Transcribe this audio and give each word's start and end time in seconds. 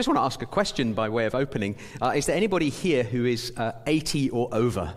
I 0.00 0.02
just 0.02 0.08
want 0.08 0.16
to 0.16 0.22
ask 0.22 0.40
a 0.40 0.46
question 0.46 0.94
by 0.94 1.10
way 1.10 1.26
of 1.26 1.34
opening. 1.34 1.76
Uh, 2.00 2.14
is 2.16 2.24
there 2.24 2.34
anybody 2.34 2.70
here 2.70 3.02
who 3.02 3.26
is 3.26 3.52
uh, 3.58 3.72
80 3.86 4.30
or 4.30 4.48
over? 4.50 4.94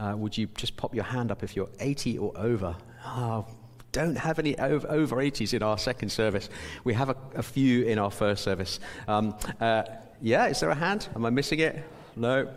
Uh, 0.00 0.14
would 0.16 0.38
you 0.38 0.46
just 0.56 0.74
pop 0.74 0.94
your 0.94 1.04
hand 1.04 1.30
up 1.30 1.42
if 1.42 1.54
you're 1.54 1.68
80 1.80 2.16
or 2.16 2.32
over? 2.34 2.74
Oh, 3.04 3.44
don't 3.92 4.16
have 4.16 4.38
any 4.38 4.58
over, 4.58 4.90
over 4.90 5.16
80s 5.16 5.52
in 5.52 5.62
our 5.62 5.76
second 5.76 6.08
service. 6.08 6.48
We 6.84 6.94
have 6.94 7.10
a, 7.10 7.16
a 7.34 7.42
few 7.42 7.84
in 7.84 7.98
our 7.98 8.10
first 8.10 8.42
service. 8.42 8.80
Um, 9.06 9.36
uh, 9.60 9.82
yeah, 10.22 10.46
is 10.46 10.60
there 10.60 10.70
a 10.70 10.74
hand? 10.74 11.08
Am 11.14 11.26
I 11.26 11.30
missing 11.30 11.58
it? 11.58 11.84
No? 12.18 12.48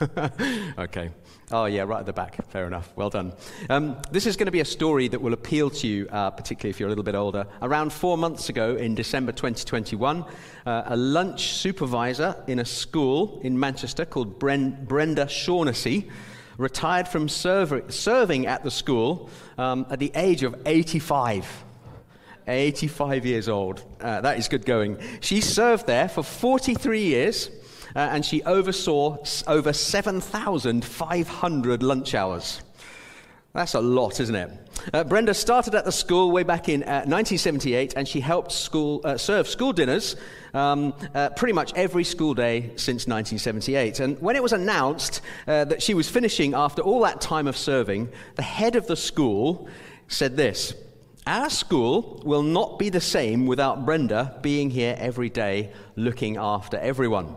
okay. 0.78 1.10
Oh, 1.50 1.66
yeah, 1.66 1.82
right 1.82 2.00
at 2.00 2.06
the 2.06 2.14
back. 2.14 2.48
Fair 2.48 2.66
enough. 2.66 2.90
Well 2.96 3.10
done. 3.10 3.34
Um, 3.68 3.98
this 4.10 4.26
is 4.26 4.38
going 4.38 4.46
to 4.46 4.52
be 4.52 4.60
a 4.60 4.64
story 4.64 5.08
that 5.08 5.20
will 5.20 5.34
appeal 5.34 5.68
to 5.68 5.86
you, 5.86 6.08
uh, 6.10 6.30
particularly 6.30 6.70
if 6.70 6.80
you're 6.80 6.86
a 6.86 6.90
little 6.90 7.04
bit 7.04 7.14
older. 7.14 7.46
Around 7.60 7.92
four 7.92 8.16
months 8.16 8.48
ago, 8.48 8.76
in 8.76 8.94
December 8.94 9.32
2021, 9.32 10.24
uh, 10.64 10.82
a 10.86 10.96
lunch 10.96 11.52
supervisor 11.52 12.42
in 12.46 12.58
a 12.60 12.64
school 12.64 13.38
in 13.42 13.60
Manchester 13.60 14.06
called 14.06 14.40
Bren- 14.40 14.88
Brenda 14.88 15.28
Shaughnessy 15.28 16.08
retired 16.56 17.06
from 17.06 17.28
server- 17.28 17.90
serving 17.90 18.46
at 18.46 18.64
the 18.64 18.70
school 18.70 19.28
um, 19.58 19.84
at 19.90 19.98
the 19.98 20.10
age 20.14 20.42
of 20.42 20.56
85. 20.64 21.64
85 22.48 23.26
years 23.26 23.48
old. 23.48 23.84
Uh, 24.00 24.22
that 24.22 24.38
is 24.38 24.48
good 24.48 24.64
going. 24.64 24.98
She 25.20 25.42
served 25.42 25.86
there 25.86 26.08
for 26.08 26.22
43 26.22 27.02
years 27.02 27.50
uh, 27.94 28.08
and 28.12 28.24
she 28.24 28.42
oversaw 28.44 29.18
over 29.46 29.72
7,500 29.72 31.82
lunch 31.82 32.14
hours. 32.14 32.62
That's 33.54 33.74
a 33.74 33.80
lot, 33.80 34.18
isn't 34.18 34.34
it? 34.34 34.50
Uh, 34.94 35.04
Brenda 35.04 35.34
started 35.34 35.74
at 35.74 35.84
the 35.84 35.92
school 35.92 36.30
way 36.30 36.42
back 36.42 36.70
in 36.70 36.82
uh, 36.84 37.04
1978, 37.04 37.92
and 37.96 38.08
she 38.08 38.20
helped 38.20 38.50
school, 38.50 39.02
uh, 39.04 39.18
serve 39.18 39.46
school 39.46 39.74
dinners 39.74 40.16
um, 40.54 40.94
uh, 41.14 41.28
pretty 41.30 41.52
much 41.52 41.70
every 41.74 42.02
school 42.02 42.32
day 42.32 42.70
since 42.76 43.06
1978. 43.06 44.00
And 44.00 44.18
when 44.22 44.36
it 44.36 44.42
was 44.42 44.54
announced 44.54 45.20
uh, 45.46 45.66
that 45.66 45.82
she 45.82 45.92
was 45.92 46.08
finishing 46.08 46.54
after 46.54 46.80
all 46.80 47.02
that 47.02 47.20
time 47.20 47.46
of 47.46 47.56
serving, 47.56 48.10
the 48.36 48.42
head 48.42 48.74
of 48.74 48.86
the 48.86 48.96
school 48.96 49.68
said 50.08 50.34
this 50.34 50.74
Our 51.26 51.50
school 51.50 52.22
will 52.24 52.42
not 52.42 52.78
be 52.78 52.88
the 52.88 53.02
same 53.02 53.46
without 53.46 53.84
Brenda 53.84 54.38
being 54.40 54.70
here 54.70 54.96
every 54.98 55.28
day 55.28 55.72
looking 55.94 56.38
after 56.38 56.78
everyone. 56.78 57.36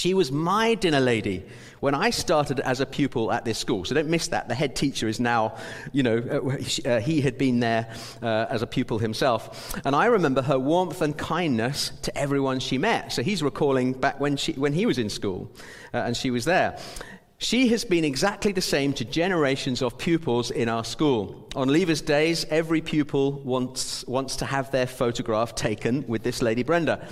She 0.00 0.14
was 0.14 0.32
my 0.32 0.76
dinner 0.76 0.98
lady 0.98 1.44
when 1.80 1.94
I 1.94 2.08
started 2.08 2.58
as 2.60 2.80
a 2.80 2.86
pupil 2.86 3.30
at 3.30 3.44
this 3.44 3.58
school. 3.58 3.84
So 3.84 3.94
don't 3.94 4.08
miss 4.08 4.28
that. 4.28 4.48
The 4.48 4.54
head 4.54 4.74
teacher 4.74 5.08
is 5.08 5.20
now, 5.20 5.58
you 5.92 6.02
know, 6.02 6.16
uh, 6.16 6.88
uh, 6.88 7.00
he 7.00 7.20
had 7.20 7.36
been 7.36 7.60
there 7.60 7.94
uh, 8.22 8.46
as 8.48 8.62
a 8.62 8.66
pupil 8.66 8.98
himself. 8.98 9.78
And 9.84 9.94
I 9.94 10.06
remember 10.06 10.40
her 10.40 10.58
warmth 10.58 11.02
and 11.02 11.14
kindness 11.18 11.92
to 12.00 12.16
everyone 12.16 12.60
she 12.60 12.78
met. 12.78 13.12
So 13.12 13.22
he's 13.22 13.42
recalling 13.42 13.92
back 13.92 14.18
when, 14.18 14.38
she, 14.38 14.54
when 14.54 14.72
he 14.72 14.86
was 14.86 14.96
in 14.96 15.10
school 15.10 15.50
uh, 15.92 15.98
and 15.98 16.16
she 16.16 16.30
was 16.30 16.46
there. 16.46 16.78
She 17.36 17.68
has 17.68 17.84
been 17.84 18.04
exactly 18.04 18.52
the 18.52 18.62
same 18.62 18.94
to 18.94 19.04
generations 19.04 19.82
of 19.82 19.98
pupils 19.98 20.50
in 20.50 20.70
our 20.70 20.84
school. 20.84 21.46
On 21.54 21.68
Leavers 21.68 22.02
Days, 22.02 22.46
every 22.48 22.80
pupil 22.80 23.32
wants, 23.42 24.06
wants 24.06 24.36
to 24.36 24.46
have 24.46 24.70
their 24.70 24.86
photograph 24.86 25.54
taken 25.54 26.06
with 26.08 26.22
this 26.22 26.40
lady 26.40 26.62
Brenda. 26.62 27.06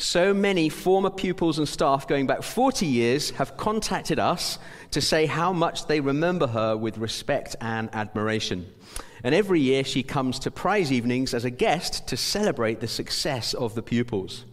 So 0.00 0.32
many 0.32 0.68
former 0.68 1.10
pupils 1.10 1.58
and 1.58 1.68
staff 1.68 2.06
going 2.06 2.28
back 2.28 2.44
40 2.44 2.86
years 2.86 3.30
have 3.30 3.56
contacted 3.56 4.20
us 4.20 4.60
to 4.92 5.00
say 5.00 5.26
how 5.26 5.52
much 5.52 5.88
they 5.88 5.98
remember 5.98 6.46
her 6.46 6.76
with 6.76 6.98
respect 6.98 7.56
and 7.60 7.90
admiration. 7.92 8.72
And 9.24 9.34
every 9.34 9.60
year 9.60 9.82
she 9.82 10.04
comes 10.04 10.38
to 10.38 10.52
prize 10.52 10.92
evenings 10.92 11.34
as 11.34 11.44
a 11.44 11.50
guest 11.50 12.06
to 12.06 12.16
celebrate 12.16 12.78
the 12.78 12.86
success 12.86 13.54
of 13.54 13.74
the 13.74 13.82
pupils. 13.82 14.44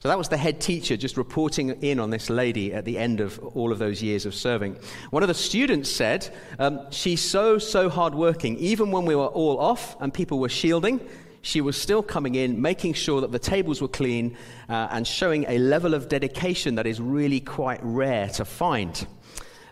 So 0.00 0.08
that 0.08 0.18
was 0.18 0.28
the 0.28 0.36
head 0.36 0.60
teacher 0.60 0.98
just 0.98 1.16
reporting 1.16 1.70
in 1.80 1.98
on 1.98 2.10
this 2.10 2.28
lady 2.28 2.74
at 2.74 2.84
the 2.84 2.98
end 2.98 3.20
of 3.20 3.38
all 3.56 3.72
of 3.72 3.78
those 3.78 4.02
years 4.02 4.26
of 4.26 4.34
serving. 4.34 4.76
One 5.10 5.22
of 5.22 5.28
the 5.28 5.34
students 5.34 5.90
said, 5.90 6.28
um, 6.58 6.80
She's 6.90 7.22
so, 7.22 7.56
so 7.56 7.88
hardworking. 7.88 8.58
Even 8.58 8.90
when 8.90 9.06
we 9.06 9.14
were 9.14 9.26
all 9.26 9.58
off 9.58 9.96
and 10.00 10.12
people 10.12 10.38
were 10.38 10.50
shielding, 10.50 11.00
she 11.42 11.60
was 11.60 11.76
still 11.76 12.02
coming 12.02 12.36
in, 12.36 12.62
making 12.62 12.94
sure 12.94 13.20
that 13.20 13.32
the 13.32 13.38
tables 13.38 13.82
were 13.82 13.88
clean, 13.88 14.36
uh, 14.68 14.88
and 14.92 15.06
showing 15.06 15.44
a 15.48 15.58
level 15.58 15.92
of 15.92 16.08
dedication 16.08 16.76
that 16.76 16.86
is 16.86 17.00
really 17.00 17.40
quite 17.40 17.80
rare 17.82 18.28
to 18.28 18.44
find. 18.44 19.06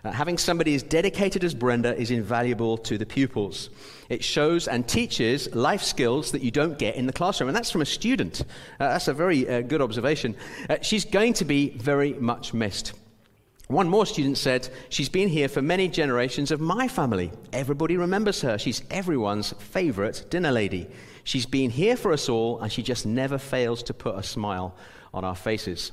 Uh, 0.03 0.11
having 0.11 0.37
somebody 0.37 0.73
as 0.73 0.81
dedicated 0.81 1.43
as 1.43 1.53
Brenda 1.53 1.95
is 1.95 2.09
invaluable 2.09 2.77
to 2.77 2.97
the 2.97 3.05
pupils. 3.05 3.69
It 4.09 4.23
shows 4.23 4.67
and 4.67 4.87
teaches 4.87 5.53
life 5.53 5.83
skills 5.83 6.31
that 6.31 6.41
you 6.41 6.49
don't 6.49 6.77
get 6.77 6.95
in 6.95 7.05
the 7.05 7.13
classroom, 7.13 7.49
and 7.49 7.55
that's 7.55 7.71
from 7.71 7.81
a 7.81 7.85
student. 7.85 8.41
Uh, 8.79 8.89
that's 8.89 9.07
a 9.07 9.13
very 9.13 9.47
uh, 9.47 9.61
good 9.61 9.81
observation. 9.81 10.35
Uh, 10.69 10.77
she's 10.81 11.05
going 11.05 11.33
to 11.33 11.45
be 11.45 11.69
very 11.69 12.13
much 12.13 12.53
missed. 12.53 12.93
One 13.67 13.87
more 13.87 14.05
student 14.05 14.37
said, 14.37 14.67
She's 14.89 15.07
been 15.07 15.29
here 15.29 15.47
for 15.47 15.61
many 15.61 15.87
generations 15.87 16.51
of 16.51 16.59
my 16.59 16.89
family. 16.89 17.31
Everybody 17.53 17.95
remembers 17.95 18.41
her. 18.41 18.57
She's 18.57 18.83
everyone's 18.89 19.53
favorite 19.59 20.25
dinner 20.29 20.51
lady. 20.51 20.89
She's 21.23 21.45
been 21.45 21.71
here 21.71 21.95
for 21.95 22.13
us 22.13 22.29
all, 22.29 22.59
and 22.59 22.71
she 22.71 22.83
just 22.83 23.05
never 23.05 23.37
fails 23.37 23.83
to 23.83 23.93
put 23.93 24.15
a 24.15 24.23
smile 24.23 24.75
on 25.13 25.23
our 25.23 25.35
faces. 25.35 25.91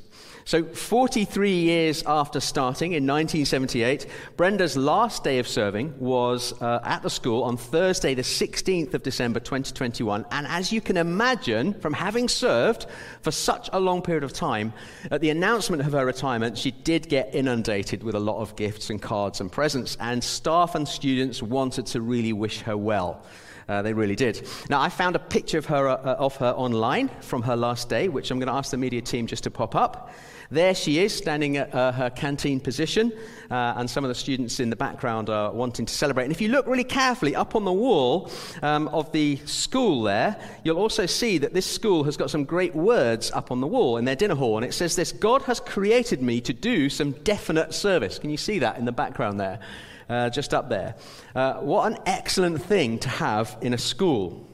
So, 0.49 0.65
43 0.65 1.53
years 1.53 2.03
after 2.06 2.41
starting 2.41 2.93
in 2.93 3.06
1978, 3.06 4.06
Brenda's 4.39 4.79
last 4.79 5.23
day 5.23 5.41
of 5.41 5.47
serving 5.47 5.93
was 5.99 6.55
uh, 6.62 6.81
at 6.84 7.03
the 7.03 7.11
school 7.11 7.43
on 7.43 7.59
Thursday, 7.59 8.15
the 8.15 8.23
16th 8.23 8.95
of 8.95 9.03
December 9.03 9.41
2021. 9.41 10.25
And 10.31 10.47
as 10.47 10.73
you 10.73 10.81
can 10.81 10.97
imagine, 10.97 11.75
from 11.75 11.93
having 11.93 12.29
served 12.29 12.87
for 13.21 13.31
such 13.31 13.69
a 13.75 13.79
long 13.79 14.01
period 14.01 14.25
of 14.25 14.33
time, 14.33 14.73
at 15.11 15.21
the 15.21 15.29
announcement 15.29 15.83
of 15.83 15.93
her 15.93 16.06
retirement, 16.06 16.56
she 16.56 16.71
did 16.71 17.11
get 17.11 17.35
inundated 17.35 18.03
with 18.03 18.15
a 18.15 18.19
lot 18.19 18.39
of 18.39 18.56
gifts 18.56 18.89
and 18.89 19.03
cards 19.03 19.43
and 19.43 19.53
presents, 19.53 19.99
and 20.00 20.25
staff 20.25 20.75
and 20.75 20.89
students 20.89 21.43
wanted 21.43 21.85
to 21.85 22.00
really 22.00 22.33
wish 22.33 22.62
her 22.62 22.79
well. 22.79 23.23
Uh, 23.69 23.83
they 23.83 23.93
really 23.93 24.17
did. 24.17 24.49
Now, 24.71 24.81
I 24.81 24.89
found 24.89 25.15
a 25.15 25.19
picture 25.19 25.59
of 25.59 25.67
her, 25.67 25.89
uh, 25.89 26.15
of 26.15 26.35
her 26.37 26.53
online 26.53 27.11
from 27.21 27.43
her 27.43 27.55
last 27.55 27.91
day, 27.91 28.09
which 28.09 28.31
I'm 28.31 28.39
going 28.39 28.47
to 28.47 28.55
ask 28.55 28.71
the 28.71 28.79
media 28.79 29.03
team 29.03 29.27
just 29.27 29.45
to 29.45 29.50
pop 29.50 29.75
up. 29.75 30.07
There 30.50 30.74
she 30.74 31.00
is, 31.00 31.14
standing 31.14 31.58
at 31.58 31.74
uh, 31.74 31.92
her 31.92 32.08
canteen 32.08 32.58
position, 32.58 33.12
uh, 33.50 33.74
and 33.76 33.88
some 33.88 34.02
of 34.02 34.08
the 34.08 34.14
students 34.14 34.60
in 34.60 34.70
the 34.70 34.76
background 34.76 35.28
are 35.28 35.52
wanting 35.52 35.84
to 35.84 35.92
celebrate. 35.92 36.24
And 36.24 36.32
if 36.32 36.41
you 36.41 36.48
look 36.48 36.66
really 36.66 36.84
carefully 36.84 37.36
up 37.36 37.54
on 37.54 37.66
the 37.66 37.72
wall 37.72 38.30
um, 38.62 38.88
of 38.88 39.12
the 39.12 39.36
school 39.44 40.02
there, 40.02 40.36
you'll 40.64 40.78
also 40.78 41.04
see 41.04 41.36
that 41.38 41.52
this 41.52 41.66
school 41.66 42.02
has 42.04 42.16
got 42.16 42.30
some 42.30 42.44
great 42.44 42.74
words 42.74 43.30
up 43.32 43.50
on 43.50 43.60
the 43.60 43.66
wall 43.66 43.98
in 43.98 44.06
their 44.06 44.16
dinner 44.16 44.34
hall. 44.34 44.56
And 44.56 44.64
it 44.64 44.72
says 44.72 44.96
this 44.96 45.12
God 45.12 45.42
has 45.42 45.60
created 45.60 46.22
me 46.22 46.40
to 46.40 46.54
do 46.54 46.88
some 46.88 47.12
definite 47.12 47.75
service. 47.75 48.19
Can 48.19 48.30
you 48.30 48.38
see 48.38 48.58
that 48.60 48.78
in 48.78 48.86
the 48.86 48.92
background 48.92 49.38
there? 49.38 49.60
uh, 50.08 50.30
just 50.30 50.54
up 50.54 50.69
there. 50.69 50.94
Uh, 51.34 51.54
what 51.54 51.90
an 51.90 51.98
excellent 52.06 52.62
thing 52.62 52.98
to 53.00 53.08
have 53.08 53.56
in 53.60 53.75
a 53.75 53.78
school. 53.78 54.46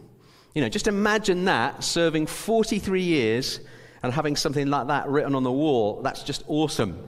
You 0.54 0.62
know, 0.62 0.68
just 0.68 0.86
imagine 0.86 1.44
that 1.46 1.82
serving 1.82 2.26
43 2.26 3.02
years 3.02 3.60
and 4.04 4.12
having 4.12 4.36
something 4.36 4.68
like 4.68 4.88
that 4.88 5.08
written 5.08 5.34
on 5.34 5.44
the 5.44 5.50
wall. 5.50 6.02
That's 6.02 6.22
just 6.22 6.44
awesome. 6.46 7.02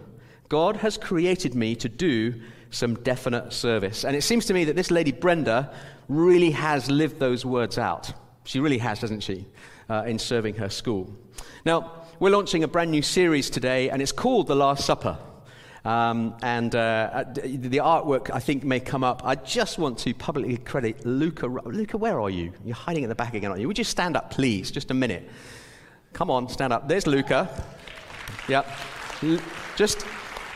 God 0.49 0.77
has 0.77 0.97
created 0.97 1.55
me 1.55 1.77
to 1.77 1.91
do 1.91 2.41
some 2.71 2.95
definite 2.95 3.53
service. 3.53 4.03
And 4.07 4.17
it 4.17 4.23
seems 4.23 4.47
to 4.47 4.55
me 4.55 4.65
that 4.65 4.77
this 4.77 4.91
lady 4.91 5.13
Brenda 5.13 5.75
really 6.09 6.53
has 6.53 6.91
lived 6.91 7.19
those 7.19 7.45
words 7.45 7.77
out. 7.77 8.15
She 8.45 8.61
really 8.61 8.79
has, 8.79 9.03
hasn't 9.03 9.23
she, 9.23 9.45
uh, 9.91 10.05
in 10.07 10.19
serving 10.19 10.55
her 10.55 10.71
school. 10.71 11.15
Now, 11.67 12.07
we're 12.19 12.31
launching 12.31 12.65
a 12.65 12.69
brand 12.69 12.93
new 12.93 13.03
series 13.03 13.51
today, 13.51 13.91
and 13.91 14.01
it's 14.01 14.13
called 14.13 14.47
The 14.47 14.57
Last 14.57 14.87
Supper. 14.87 15.19
Um, 15.85 16.35
and 16.41 16.75
uh, 16.75 17.25
the 17.35 17.79
artwork, 17.83 18.31
I 18.33 18.41
think, 18.41 18.65
may 18.65 18.81
come 18.81 19.05
up. 19.05 19.21
I 19.23 19.35
just 19.35 19.77
want 19.77 19.99
to 19.99 20.15
publicly 20.15 20.57
credit 20.57 21.05
Luca. 21.05 21.47
Luca, 21.47 21.99
where 21.99 22.19
are 22.23 22.31
you? 22.31 22.55
You're 22.65 22.75
hiding 22.75 23.05
at 23.05 23.09
the 23.11 23.15
back 23.15 23.35
again, 23.35 23.51
aren't 23.51 23.61
you? 23.61 23.69
Would 23.69 23.77
you 23.77 23.85
stand 23.85 24.17
up, 24.17 24.31
please? 24.31 24.71
Just 24.71 24.91
a 24.91 24.95
minute. 24.95 25.29
Come 26.13 26.31
on, 26.31 26.49
stand 26.49 26.73
up. 26.73 26.89
There's 26.89 27.07
Luca. 27.07 27.49
Yeah. 28.49 28.65
Just 29.77 30.07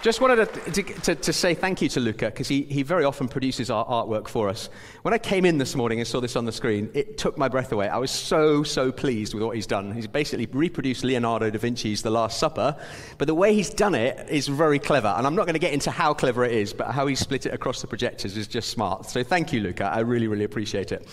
just 0.03 0.23
wanted 0.23 0.47
to, 0.73 0.83
to, 0.83 1.15
to, 1.15 1.33
say 1.33 1.53
thank 1.53 1.83
you 1.83 1.89
to 1.91 2.01
Luca 2.01 2.27
because 2.27 2.49
he, 2.49 2.63
he 2.63 2.83
very 2.83 3.05
often 3.05 3.29
produces 3.29 3.71
our 3.71 3.85
artwork 3.85 4.29
for 4.29 4.49
us. 4.49 4.71
When 5.03 5.13
I 5.13 5.19
came 5.19 5.45
in 5.45 5.59
this 5.59 5.75
morning 5.75 5.99
and 5.99 6.09
saw 6.09 6.21
this 6.21 6.37
on 6.37 6.47
the 6.47 6.53
screen, 6.53 6.91
it 6.95 7.19
took 7.19 7.37
my 7.37 7.49
breath 7.49 7.71
away. 7.71 7.87
I 7.87 7.99
was 7.99 8.11
so, 8.11 8.63
so 8.63 8.91
pleased 8.91 9.35
with 9.35 9.43
what 9.43 9.57
he's 9.57 9.67
done. 9.67 9.93
He's 9.93 10.07
basically 10.07 10.47
reproduced 10.47 11.05
Leonardo 11.05 11.51
da 11.51 11.59
Vinci's 11.59 12.01
The 12.01 12.09
Last 12.09 12.39
Supper, 12.39 12.77
but 13.19 13.27
the 13.27 13.35
way 13.35 13.53
he's 13.53 13.69
done 13.69 13.95
it 13.95 14.27
is 14.31 14.49
very 14.49 14.79
clever. 14.79 15.09
And 15.09 15.27
I'm 15.27 15.35
not 15.35 15.45
going 15.45 15.53
to 15.53 15.61
get 15.61 15.75
into 15.75 15.91
how 15.91 16.15
clever 16.15 16.47
it 16.47 16.53
is, 16.53 16.73
but 16.73 16.93
how 16.93 17.07
he 17.07 17.15
split 17.15 17.45
it 17.45 17.53
across 17.53 17.83
the 17.83 17.87
projectors 17.87 18.39
is 18.39 18.47
just 18.47 18.71
smart. 18.71 19.05
So 19.05 19.23
thank 19.23 19.53
you, 19.53 19.61
Luca. 19.61 19.85
I 19.85 20.01
really, 20.01 20.29
really 20.29 20.45
appreciate 20.45 20.93
it. 20.93 21.07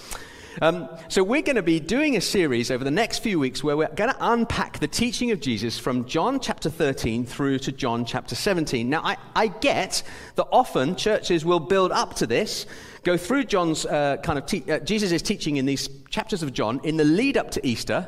Um, 0.60 0.90
so, 1.08 1.24
we're 1.24 1.44
going 1.44 1.58
to 1.58 1.62
be 1.62 1.80
doing 1.80 2.18
a 2.18 2.22
series 2.22 2.72
over 2.72 2.84
the 2.84 2.90
next 2.90 3.20
few 3.20 3.38
weeks 3.38 3.64
where 3.64 3.78
we're 3.78 3.90
going 3.90 4.10
to 4.10 4.18
unpack 4.20 4.80
the 4.80 4.88
teaching 4.88 5.30
of 5.30 5.40
Jesus 5.40 5.78
from 5.78 6.06
John 6.06 6.40
chapter 6.40 6.72
13 6.72 7.28
through 7.28 7.60
to 7.60 7.72
John 7.72 8.06
chapter 8.06 8.34
17. 8.34 8.90
Now, 8.90 9.02
I, 9.04 9.18
I 9.36 9.48
get 9.50 10.02
that 10.34 10.48
often 10.52 10.96
churches 10.96 11.46
will 11.46 11.60
build 11.60 11.92
up 11.92 12.16
to 12.16 12.26
this, 12.26 12.66
go 13.04 13.18
through 13.18 13.44
John's 13.44 13.86
uh, 13.86 14.18
kind 14.24 14.40
of 14.40 14.48
te- 14.48 14.72
uh, 14.72 14.80
Jesus' 14.80 15.22
teaching 15.22 15.58
in 15.58 15.68
these 15.68 15.90
chapters 16.10 16.42
of 16.42 16.54
John 16.54 16.82
in 16.84 16.98
the 16.98 17.06
lead 17.06 17.38
up 17.38 17.52
to 17.52 17.66
Easter. 17.66 18.08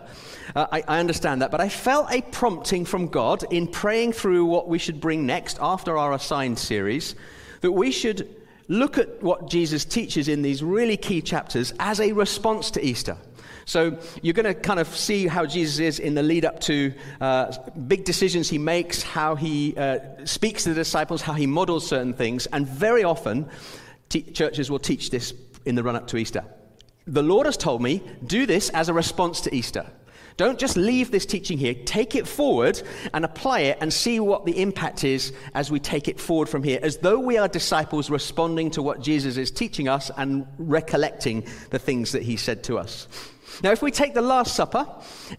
Uh, 0.56 0.66
I, 0.72 0.84
I 0.88 1.00
understand 1.00 1.44
that, 1.44 1.51
but 1.51 1.62
I 1.62 1.69
felt 1.69 2.12
a 2.12 2.24
prompting 2.24 2.84
from 2.84 3.10
God 3.10 3.44
in 3.51 3.68
praying 3.68 4.13
through 4.13 4.46
what 4.46 4.68
we 4.68 4.80
should 4.80 5.00
bring 5.00 5.28
next 5.28 5.60
after 5.62 6.00
our 6.00 6.13
assigned 6.13 6.57
series 6.57 7.13
that 7.62 7.72
we 7.72 7.92
should 7.92 8.38
look 8.69 8.98
at 8.98 9.21
what 9.21 9.50
Jesus 9.50 9.83
teaches 9.83 10.30
in 10.30 10.42
these 10.42 10.63
really 10.63 10.95
key 10.95 11.21
chapters 11.21 11.74
as 11.80 12.00
a 12.00 12.13
response 12.13 12.71
to 12.71 12.86
Easter. 12.86 13.18
So 13.66 14.00
you're 14.21 14.33
going 14.33 14.45
to 14.45 14.56
kind 14.56 14.80
of 14.80 14.88
see 14.88 15.27
how 15.27 15.45
Jesus 15.45 15.80
is 15.80 16.00
in 16.00 16.16
the 16.16 16.24
lead 16.24 16.45
up 16.45 16.60
to 16.62 16.94
uh, 17.21 17.56
big 17.88 18.04
decisions 18.04 18.50
he 18.50 18.57
makes, 18.57 19.04
how 19.04 19.36
he 19.36 19.75
uh, 19.77 20.00
speaks 20.25 20.63
to 20.63 20.69
the 20.69 20.75
disciples, 20.75 21.21
how 21.21 21.33
he 21.33 21.45
models 21.45 21.86
certain 21.88 22.13
things, 22.13 22.48
and 22.48 22.68
very 22.68 23.04
often 23.04 23.48
churches 24.10 24.72
will 24.72 24.80
teach 24.80 25.12
this 25.12 25.33
in 25.65 25.75
the 25.75 25.83
run 25.83 25.95
up 25.95 26.07
to 26.07 26.18
Easter. 26.18 26.44
The 27.06 27.22
Lord 27.22 27.45
has 27.45 27.57
told 27.57 27.81
me, 27.81 28.04
do 28.25 28.45
this 28.45 28.69
as 28.69 28.89
a 28.89 28.94
response 28.94 29.42
to 29.42 29.54
Easter. 29.54 29.86
Don't 30.39 30.57
just 30.57 30.77
leave 30.77 31.12
this 31.12 31.25
teaching 31.25 31.57
here. 31.57 31.74
Take 31.74 32.15
it 32.15 32.25
forward 32.25 32.81
and 33.13 33.25
apply 33.25 33.59
it 33.59 33.77
and 33.81 33.91
see 33.91 34.21
what 34.21 34.45
the 34.45 34.62
impact 34.62 35.03
is 35.03 35.33
as 35.53 35.69
we 35.69 35.81
take 35.81 36.07
it 36.07 36.18
forward 36.18 36.47
from 36.47 36.63
here, 36.63 36.80
as 36.81 36.95
though 36.95 37.19
we 37.19 37.38
are 37.38 37.50
disciples 37.50 38.09
responding 38.09 38.71
to 38.71 38.81
what 38.81 39.01
Jesus 39.01 39.36
is 39.36 39.51
teaching 39.51 39.89
us 39.89 40.09
and 40.15 40.47
recollecting 40.57 41.45
the 41.71 41.77
things 41.77 42.13
that 42.13 42.24
he 42.24 42.38
said 42.38 42.63
to 42.63 42.77
us. 42.77 43.09
Now, 43.63 43.71
if 43.71 43.81
we 43.81 43.91
take 43.91 44.13
the 44.13 44.21
Last 44.21 44.56
Supper 44.56 44.88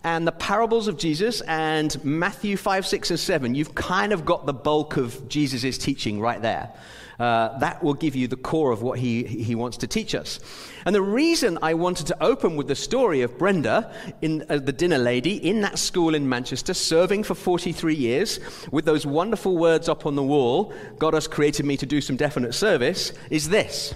and 0.04 0.26
the 0.26 0.32
parables 0.32 0.86
of 0.86 0.98
Jesus 0.98 1.40
and 1.40 2.04
Matthew 2.04 2.58
5, 2.58 2.86
6, 2.86 3.10
and 3.10 3.18
7, 3.18 3.54
you've 3.54 3.74
kind 3.74 4.12
of 4.12 4.26
got 4.26 4.44
the 4.44 4.52
bulk 4.52 4.98
of 4.98 5.30
Jesus' 5.30 5.78
teaching 5.78 6.20
right 6.20 6.42
there. 6.42 6.74
Uh, 7.20 7.58
that 7.58 7.82
will 7.82 7.92
give 7.92 8.16
you 8.16 8.26
the 8.26 8.36
core 8.36 8.72
of 8.72 8.80
what 8.80 8.98
he, 8.98 9.22
he 9.24 9.54
wants 9.54 9.76
to 9.76 9.86
teach 9.86 10.14
us. 10.14 10.40
And 10.86 10.94
the 10.94 11.02
reason 11.02 11.58
I 11.60 11.74
wanted 11.74 12.06
to 12.06 12.22
open 12.22 12.56
with 12.56 12.66
the 12.66 12.74
story 12.74 13.20
of 13.20 13.36
Brenda, 13.36 13.92
in, 14.22 14.46
uh, 14.48 14.56
the 14.56 14.72
dinner 14.72 14.96
lady, 14.96 15.34
in 15.36 15.60
that 15.60 15.78
school 15.78 16.14
in 16.14 16.26
Manchester, 16.26 16.72
serving 16.72 17.24
for 17.24 17.34
43 17.34 17.94
years, 17.94 18.40
with 18.70 18.86
those 18.86 19.04
wonderful 19.04 19.58
words 19.58 19.86
up 19.86 20.06
on 20.06 20.16
the 20.16 20.22
wall 20.22 20.72
God 20.98 21.12
has 21.12 21.28
created 21.28 21.66
me 21.66 21.76
to 21.76 21.84
do 21.84 22.00
some 22.00 22.16
definite 22.16 22.54
service, 22.54 23.12
is 23.28 23.50
this. 23.50 23.94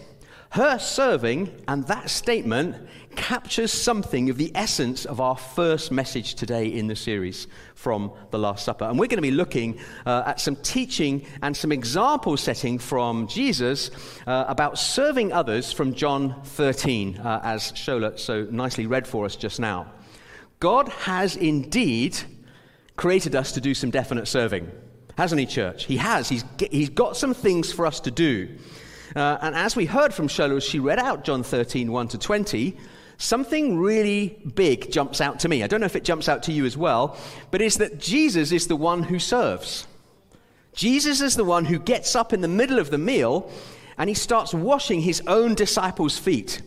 Her 0.55 0.79
serving 0.79 1.53
and 1.67 1.85
that 1.89 2.09
statement 2.09 2.77
captures 3.17 3.73
something 3.73 4.31
of 4.31 4.39
the 4.39 4.53
essence 4.55 5.05
of 5.05 5.21
our 5.21 5.37
first 5.37 5.91
message 5.91 6.37
today 6.37 6.69
in 6.69 6.87
the 6.87 6.95
series 6.95 7.49
from 7.75 8.13
the 8.31 8.39
Last 8.39 8.65
Supper. 8.65 8.85
And 8.85 8.97
we're 8.97 9.09
going 9.09 9.19
to 9.19 9.23
be 9.23 9.33
looking 9.33 9.81
uh, 10.07 10.23
at 10.27 10.39
some 10.39 10.55
teaching 10.55 11.27
and 11.43 11.57
some 11.57 11.73
example 11.73 12.37
setting 12.37 12.79
from 12.79 13.27
Jesus 13.27 13.91
uh, 14.29 14.45
about 14.47 14.79
serving 14.79 15.33
others 15.33 15.73
from 15.73 15.93
John 15.93 16.41
13, 16.45 17.19
uh, 17.19 17.41
as 17.43 17.73
Shola 17.73 18.17
so 18.17 18.47
nicely 18.49 18.87
read 18.87 19.09
for 19.09 19.25
us 19.25 19.35
just 19.35 19.59
now. 19.59 19.91
God 20.61 20.89
has 20.89 21.35
indeed 21.35 22.17
created 22.95 23.35
us 23.35 23.51
to 23.51 23.61
do 23.61 23.75
some 23.75 23.91
definite 23.91 24.29
serving, 24.29 24.71
hasn't 25.19 25.41
he, 25.41 25.47
church? 25.47 25.87
He 25.87 25.97
has. 25.97 26.29
He's, 26.29 26.45
he's 26.71 26.91
got 26.91 27.17
some 27.17 27.35
things 27.35 27.73
for 27.73 27.87
us 27.87 27.99
to 27.99 28.13
do. 28.13 28.57
Uh, 29.15 29.39
and 29.43 29.55
as 29.55 29.77
we 29.77 29.87
heard 29.87 30.13
from 30.13 30.29
Shola, 30.29 30.63
she 30.63 30.81
read 30.81 30.99
out 30.99 31.25
John 31.25 31.43
13, 31.43 31.91
1 31.91 32.09
to 32.09 32.19
20, 32.19 32.77
something 33.17 33.79
really 33.79 34.39
big 34.55 34.91
jumps 34.91 35.21
out 35.21 35.41
to 35.41 35.49
me. 35.49 35.63
I 35.63 35.67
don't 35.67 35.81
know 35.81 35.87
if 35.87 35.97
it 35.97 36.05
jumps 36.05 36.29
out 36.29 36.43
to 36.45 36.53
you 36.53 36.65
as 36.65 36.77
well, 36.77 37.17
but 37.51 37.63
it's 37.63 37.77
that 37.77 37.99
Jesus 37.99 38.51
is 38.51 38.67
the 38.67 38.77
one 38.77 39.05
who 39.05 39.19
serves. 39.19 39.87
Jesus 40.75 41.21
is 41.21 41.37
the 41.37 41.45
one 41.45 41.65
who 41.65 41.79
gets 41.79 42.17
up 42.17 42.33
in 42.33 42.41
the 42.41 42.49
middle 42.49 42.79
of 42.79 42.91
the 42.91 42.99
meal 42.99 43.51
and 43.97 44.09
he 44.09 44.15
starts 44.15 44.53
washing 44.53 45.01
his 45.01 45.23
own 45.27 45.55
disciples' 45.55 46.19
feet. 46.19 46.63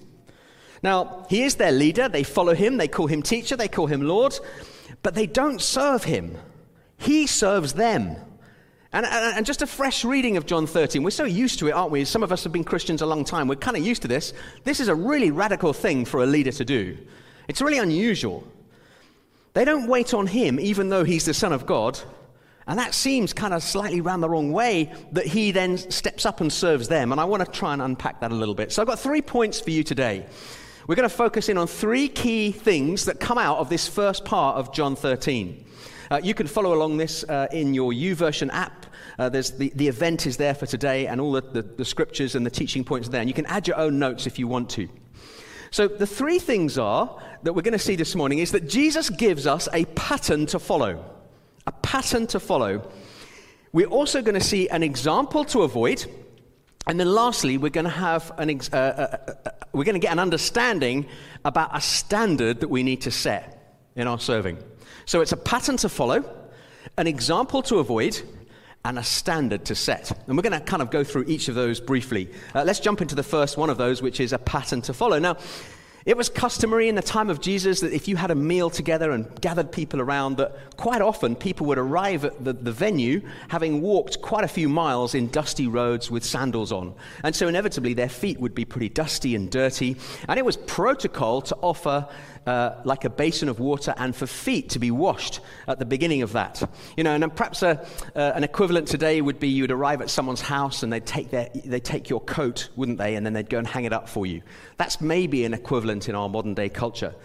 Now, 0.81 1.25
he 1.29 1.43
is 1.43 1.55
their 1.55 1.71
leader. 1.71 2.07
They 2.07 2.23
follow 2.23 2.53
him. 2.53 2.77
They 2.77 2.87
call 2.87 3.07
him 3.07 3.21
teacher. 3.21 3.57
They 3.57 3.67
call 3.67 3.87
him 3.87 4.01
Lord. 4.01 4.39
But 5.03 5.15
they 5.15 5.25
don't 5.25 5.61
serve 5.61 6.05
him. 6.05 6.37
He 6.97 7.27
serves 7.27 7.73
them. 7.73 8.15
And, 8.97 9.05
and, 9.05 9.37
and, 9.37 9.45
just 9.45 9.61
a 9.61 9.67
fresh 9.67 10.03
reading 10.03 10.37
of 10.37 10.47
John 10.47 10.65
13. 10.65 11.03
We're 11.03 11.11
so 11.11 11.25
used 11.25 11.59
to 11.59 11.67
it, 11.67 11.71
aren't 11.73 11.91
we? 11.91 12.03
Some 12.03 12.23
of 12.23 12.31
us 12.31 12.43
have 12.45 12.51
been 12.51 12.63
Christians 12.63 13.03
a 13.03 13.05
long 13.05 13.23
time. 13.23 13.47
We're 13.47 13.53
kind 13.53 13.77
of 13.77 13.85
used 13.85 14.01
to 14.01 14.07
this. 14.07 14.33
This 14.63 14.79
is 14.79 14.87
a 14.87 14.95
really 14.95 15.29
radical 15.29 15.71
thing 15.71 16.03
for 16.03 16.23
a 16.23 16.25
leader 16.25 16.51
to 16.53 16.65
do. 16.65 16.97
It's 17.47 17.61
really 17.61 17.77
unusual. 17.77 18.43
They 19.53 19.65
don't 19.65 19.87
wait 19.87 20.15
on 20.15 20.25
him, 20.25 20.59
even 20.59 20.89
though 20.89 21.03
he's 21.03 21.25
the 21.25 21.35
Son 21.35 21.53
of 21.53 21.67
God. 21.67 21.99
And 22.65 22.79
that 22.79 22.95
seems 22.95 23.33
kind 23.33 23.53
of 23.53 23.61
slightly 23.61 24.01
round 24.01 24.23
the 24.23 24.29
wrong 24.29 24.51
way 24.51 24.91
that 25.11 25.27
he 25.27 25.51
then 25.51 25.77
steps 25.77 26.25
up 26.25 26.41
and 26.41 26.51
serves 26.51 26.87
them. 26.87 27.11
And 27.11 27.21
I 27.21 27.25
want 27.25 27.45
to 27.45 27.51
try 27.51 27.73
and 27.73 27.83
unpack 27.83 28.21
that 28.21 28.31
a 28.31 28.35
little 28.35 28.55
bit. 28.55 28.71
So 28.71 28.81
I've 28.81 28.87
got 28.87 28.97
three 28.97 29.21
points 29.21 29.59
for 29.59 29.69
you 29.69 29.83
today. 29.83 30.25
We're 30.87 30.95
going 30.95 31.07
to 31.07 31.15
focus 31.15 31.49
in 31.49 31.59
on 31.59 31.67
three 31.67 32.07
key 32.07 32.51
things 32.51 33.05
that 33.05 33.19
come 33.19 33.37
out 33.37 33.59
of 33.59 33.69
this 33.69 33.87
first 33.87 34.25
part 34.25 34.57
of 34.57 34.73
John 34.73 34.95
13. 34.95 35.65
Uh, 36.09 36.19
you 36.23 36.33
can 36.33 36.47
follow 36.47 36.73
along 36.73 36.97
this 36.97 37.23
uh, 37.25 37.47
in 37.51 37.75
your 37.75 37.91
YouVersion 37.91 38.49
app. 38.51 38.86
Uh, 39.17 39.29
there's 39.29 39.51
the, 39.51 39.71
the 39.75 39.87
event 39.87 40.27
is 40.27 40.37
there 40.37 40.53
for 40.53 40.65
today, 40.65 41.07
and 41.07 41.19
all 41.19 41.31
the, 41.31 41.41
the, 41.41 41.61
the 41.61 41.85
scriptures 41.85 42.35
and 42.35 42.45
the 42.45 42.51
teaching 42.51 42.83
points 42.83 43.07
are 43.07 43.11
there. 43.11 43.21
And 43.21 43.29
you 43.29 43.33
can 43.33 43.47
add 43.47 43.67
your 43.67 43.77
own 43.77 43.97
notes 43.97 44.27
if 44.27 44.37
you 44.37 44.47
want 44.47 44.69
to. 44.71 44.87
So, 45.71 45.87
the 45.87 46.07
three 46.07 46.39
things 46.39 46.77
are 46.77 47.21
that 47.43 47.53
we're 47.53 47.63
going 47.63 47.73
to 47.73 47.79
see 47.79 47.95
this 47.95 48.15
morning 48.15 48.39
is 48.39 48.51
that 48.51 48.69
Jesus 48.69 49.09
gives 49.09 49.47
us 49.47 49.67
a 49.73 49.85
pattern 49.85 50.45
to 50.47 50.59
follow. 50.59 51.03
A 51.65 51.71
pattern 51.71 52.27
to 52.27 52.39
follow. 52.39 52.89
We're 53.73 53.87
also 53.87 54.21
going 54.21 54.35
to 54.39 54.45
see 54.45 54.69
an 54.69 54.83
example 54.83 55.43
to 55.45 55.63
avoid. 55.63 56.05
And 56.85 56.99
then 56.99 57.13
lastly, 57.13 57.57
we're 57.57 57.69
going 57.69 57.85
to 57.85 57.89
have 57.89 58.31
an 58.37 58.49
ex- 58.49 58.71
uh, 58.71 58.77
uh, 59.27 59.31
uh, 59.45 59.51
we're 59.73 59.83
going 59.83 59.95
to 59.95 59.99
get 59.99 60.13
an 60.13 60.19
understanding 60.19 61.05
about 61.43 61.75
a 61.75 61.81
standard 61.81 62.61
that 62.61 62.69
we 62.69 62.81
need 62.83 63.01
to 63.01 63.11
set 63.11 63.83
in 63.95 64.07
our 64.07 64.19
serving. 64.19 64.57
So 65.05 65.21
it's 65.21 65.33
a 65.33 65.37
pattern 65.37 65.77
to 65.77 65.89
follow, 65.89 66.23
an 66.97 67.07
example 67.07 67.61
to 67.63 67.79
avoid, 67.79 68.21
and 68.87 68.97
a 68.97 69.03
standard 69.03 69.65
to 69.65 69.75
set. 69.75 70.11
And 70.27 70.37
we're 70.37 70.43
going 70.43 70.57
to 70.57 70.61
kind 70.61 70.81
of 70.81 70.89
go 70.89 71.03
through 71.03 71.25
each 71.27 71.49
of 71.49 71.55
those 71.55 71.81
briefly. 71.81 72.29
Uh, 72.55 72.63
let's 72.63 72.79
jump 72.79 73.01
into 73.01 73.15
the 73.15 73.23
first 73.23 73.57
one 73.57 73.69
of 73.69 73.77
those, 73.77 74.01
which 74.01 74.21
is 74.21 74.31
a 74.31 74.39
pattern 74.39 74.81
to 74.83 74.93
follow. 74.93 75.19
Now, 75.19 75.35
it 76.07 76.15
was 76.15 76.29
customary 76.29 76.87
in 76.87 76.95
the 76.95 77.01
time 77.01 77.29
of 77.29 77.41
Jesus 77.41 77.81
that 77.81 77.91
if 77.91 78.07
you 78.07 78.15
had 78.15 78.31
a 78.31 78.35
meal 78.35 78.69
together 78.69 79.11
and 79.11 79.29
gathered 79.41 79.73
people 79.73 79.99
around, 79.99 80.37
that 80.37 80.77
quite 80.77 81.01
often 81.01 81.35
people 81.35 81.67
would 81.67 81.77
arrive 81.77 82.23
at 82.23 82.45
the, 82.45 82.53
the, 82.53 82.71
venue 82.71 83.21
having 83.49 83.81
walked 83.81 84.21
quite 84.21 84.45
a 84.45 84.47
few 84.47 84.69
miles 84.69 85.13
in 85.13 85.27
dusty 85.27 85.67
roads 85.67 86.09
with 86.09 86.23
sandals 86.23 86.71
on. 86.71 86.95
And 87.25 87.35
so 87.35 87.49
inevitably 87.49 87.93
their 87.93 88.07
feet 88.07 88.39
would 88.39 88.55
be 88.55 88.63
pretty 88.63 88.87
dusty 88.87 89.35
and 89.35 89.51
dirty. 89.51 89.97
And 90.29 90.39
it 90.39 90.45
was 90.45 90.55
protocol 90.55 91.41
to 91.41 91.55
offer 91.57 92.07
uh, 92.45 92.79
like 92.85 93.03
a 93.03 93.09
basin 93.09 93.49
of 93.49 93.59
water 93.59 93.93
and 93.97 94.15
for 94.15 94.25
feet 94.25 94.69
to 94.69 94.79
be 94.79 94.89
washed 94.89 95.41
at 95.67 95.79
the 95.79 95.85
beginning 95.85 96.21
of 96.21 96.31
that. 96.31 96.63
You 96.95 97.03
know, 97.03 97.13
and 97.13 97.35
perhaps 97.35 97.61
a, 97.61 97.85
uh, 98.15 98.31
an 98.33 98.45
equivalent 98.45 98.87
today 98.87 99.19
would 99.19 99.41
be 99.41 99.49
you 99.49 99.63
would 99.63 99.71
arrive 99.71 100.01
at 100.01 100.09
someone's 100.09 100.39
house 100.39 100.81
and 100.83 100.93
they'd 100.93 101.05
take, 101.05 101.29
their, 101.31 101.49
they'd 101.65 101.83
take 101.83 102.09
your 102.09 102.21
coat, 102.21 102.69
wouldn't 102.77 102.97
they? 102.97 103.15
And 103.15 103.25
then 103.25 103.33
they'd 103.33 103.49
go 103.49 103.57
and 103.57 103.67
hang 103.67 103.83
it 103.83 103.91
up 103.91 104.07
for 104.07 104.25
you. 104.25 104.41
That's 104.77 105.01
maybe 105.01 105.43
an 105.43 105.53
equivalent 105.53 105.96
in 106.05 106.15
our 106.15 106.29
modern 106.29 106.53
day 106.53 106.69
culture. 106.69 107.15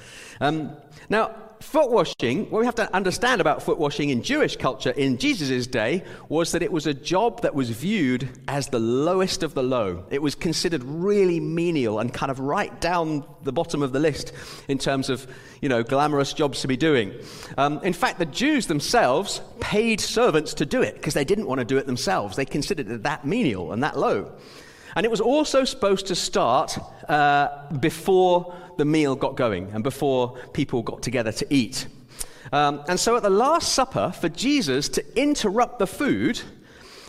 Um, 0.40 0.72
now, 1.08 1.34
foot 1.62 1.90
washing, 1.90 2.50
what 2.50 2.60
we 2.60 2.66
have 2.66 2.74
to 2.74 2.94
understand 2.94 3.40
about 3.40 3.62
foot 3.62 3.78
washing 3.78 4.10
in 4.10 4.22
Jewish 4.22 4.56
culture 4.56 4.90
in 4.90 5.18
Jesus' 5.18 5.66
day 5.66 6.02
was 6.28 6.52
that 6.52 6.62
it 6.62 6.72
was 6.72 6.86
a 6.86 6.94
job 6.94 7.42
that 7.42 7.54
was 7.54 7.70
viewed 7.70 8.28
as 8.48 8.68
the 8.68 8.78
lowest 8.78 9.42
of 9.42 9.54
the 9.54 9.62
low. 9.62 10.04
It 10.10 10.20
was 10.20 10.34
considered 10.34 10.82
really 10.84 11.40
menial 11.40 12.00
and 12.00 12.12
kind 12.12 12.30
of 12.30 12.40
right 12.40 12.78
down 12.80 13.24
the 13.42 13.52
bottom 13.52 13.82
of 13.82 13.92
the 13.92 14.00
list 14.00 14.32
in 14.68 14.78
terms 14.78 15.08
of, 15.08 15.26
you 15.60 15.68
know, 15.68 15.82
glamorous 15.82 16.32
jobs 16.32 16.60
to 16.62 16.68
be 16.68 16.76
doing. 16.76 17.14
Um, 17.56 17.80
in 17.82 17.92
fact, 17.92 18.18
the 18.18 18.26
Jews 18.26 18.66
themselves 18.66 19.40
paid 19.60 20.00
servants 20.00 20.54
to 20.54 20.66
do 20.66 20.82
it 20.82 20.94
because 20.94 21.14
they 21.14 21.24
didn't 21.24 21.46
want 21.46 21.60
to 21.60 21.64
do 21.64 21.78
it 21.78 21.86
themselves. 21.86 22.36
They 22.36 22.44
considered 22.44 22.90
it 22.90 23.02
that 23.04 23.24
menial 23.24 23.72
and 23.72 23.82
that 23.82 23.96
low. 23.96 24.32
And 24.94 25.06
it 25.06 25.10
was 25.10 25.20
also 25.20 25.64
supposed 25.64 26.06
to 26.08 26.14
start 26.14 26.78
uh, 27.08 27.68
before 27.80 28.54
the 28.76 28.84
meal 28.84 29.16
got 29.16 29.36
going 29.36 29.70
and 29.72 29.82
before 29.82 30.36
people 30.52 30.82
got 30.82 31.02
together 31.02 31.32
to 31.32 31.46
eat. 31.50 31.86
Um, 32.52 32.82
and 32.88 33.00
so 33.00 33.16
at 33.16 33.22
the 33.22 33.30
Last 33.30 33.72
Supper, 33.72 34.12
for 34.12 34.28
Jesus 34.28 34.88
to 34.90 35.20
interrupt 35.20 35.78
the 35.78 35.86
food 35.86 36.40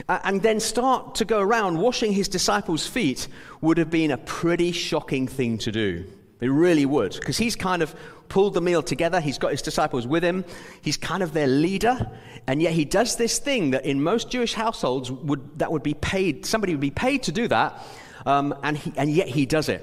uh, 0.07 0.19
and 0.23 0.41
then 0.41 0.59
start 0.59 1.15
to 1.15 1.25
go 1.25 1.39
around 1.39 1.79
washing 1.79 2.13
his 2.13 2.27
disciples' 2.27 2.87
feet 2.87 3.27
would 3.61 3.77
have 3.77 3.89
been 3.89 4.11
a 4.11 4.17
pretty 4.17 4.71
shocking 4.71 5.27
thing 5.27 5.57
to 5.59 5.71
do. 5.71 6.05
It 6.41 6.47
really 6.47 6.85
would, 6.85 7.13
because 7.13 7.37
he's 7.37 7.55
kind 7.55 7.81
of 7.81 7.95
pulled 8.27 8.53
the 8.53 8.61
meal 8.61 8.81
together. 8.81 9.21
He's 9.21 9.37
got 9.37 9.51
his 9.51 9.61
disciples 9.61 10.05
with 10.07 10.23
him. 10.23 10.43
He's 10.81 10.97
kind 10.97 11.23
of 11.23 11.33
their 11.33 11.47
leader. 11.47 12.09
And 12.47 12.61
yet 12.61 12.73
he 12.73 12.83
does 12.83 13.15
this 13.15 13.39
thing 13.39 13.71
that 13.71 13.85
in 13.85 14.01
most 14.03 14.29
Jewish 14.29 14.53
households 14.53 15.11
would, 15.11 15.59
that 15.59 15.71
would 15.71 15.83
be 15.83 15.93
paid, 15.93 16.45
somebody 16.45 16.73
would 16.73 16.81
be 16.81 16.91
paid 16.91 17.23
to 17.23 17.31
do 17.31 17.47
that, 17.47 17.81
um, 18.25 18.53
and, 18.63 18.77
he, 18.77 18.93
and 18.97 19.09
yet 19.09 19.27
he 19.27 19.45
does 19.45 19.69
it. 19.69 19.81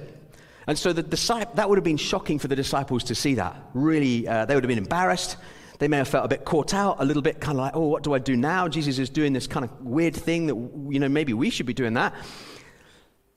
And 0.67 0.77
so 0.77 0.93
the 0.93 1.01
disciple, 1.01 1.55
that 1.55 1.67
would 1.69 1.77
have 1.77 1.83
been 1.83 1.97
shocking 1.97 2.37
for 2.37 2.47
the 2.47 2.55
disciples 2.55 3.05
to 3.05 3.15
see 3.15 3.35
that. 3.35 3.55
Really, 3.73 4.27
uh, 4.27 4.45
they 4.45 4.53
would 4.53 4.63
have 4.63 4.69
been 4.69 4.77
embarrassed. 4.77 5.37
They 5.79 5.87
may 5.87 5.97
have 5.97 6.07
felt 6.07 6.25
a 6.25 6.27
bit 6.27 6.45
caught 6.45 6.75
out, 6.75 6.97
a 6.99 7.05
little 7.05 7.23
bit 7.23 7.41
kind 7.41 7.57
of 7.57 7.63
like, 7.63 7.75
oh, 7.75 7.87
what 7.87 8.03
do 8.03 8.13
I 8.13 8.19
do 8.19 8.37
now? 8.37 8.67
Jesus 8.67 8.99
is 8.99 9.09
doing 9.09 9.33
this 9.33 9.47
kind 9.47 9.65
of 9.65 9.81
weird 9.81 10.15
thing 10.15 10.45
that, 10.45 10.55
you 10.93 10.99
know, 10.99 11.09
maybe 11.09 11.33
we 11.33 11.49
should 11.49 11.65
be 11.65 11.73
doing 11.73 11.95
that. 11.95 12.13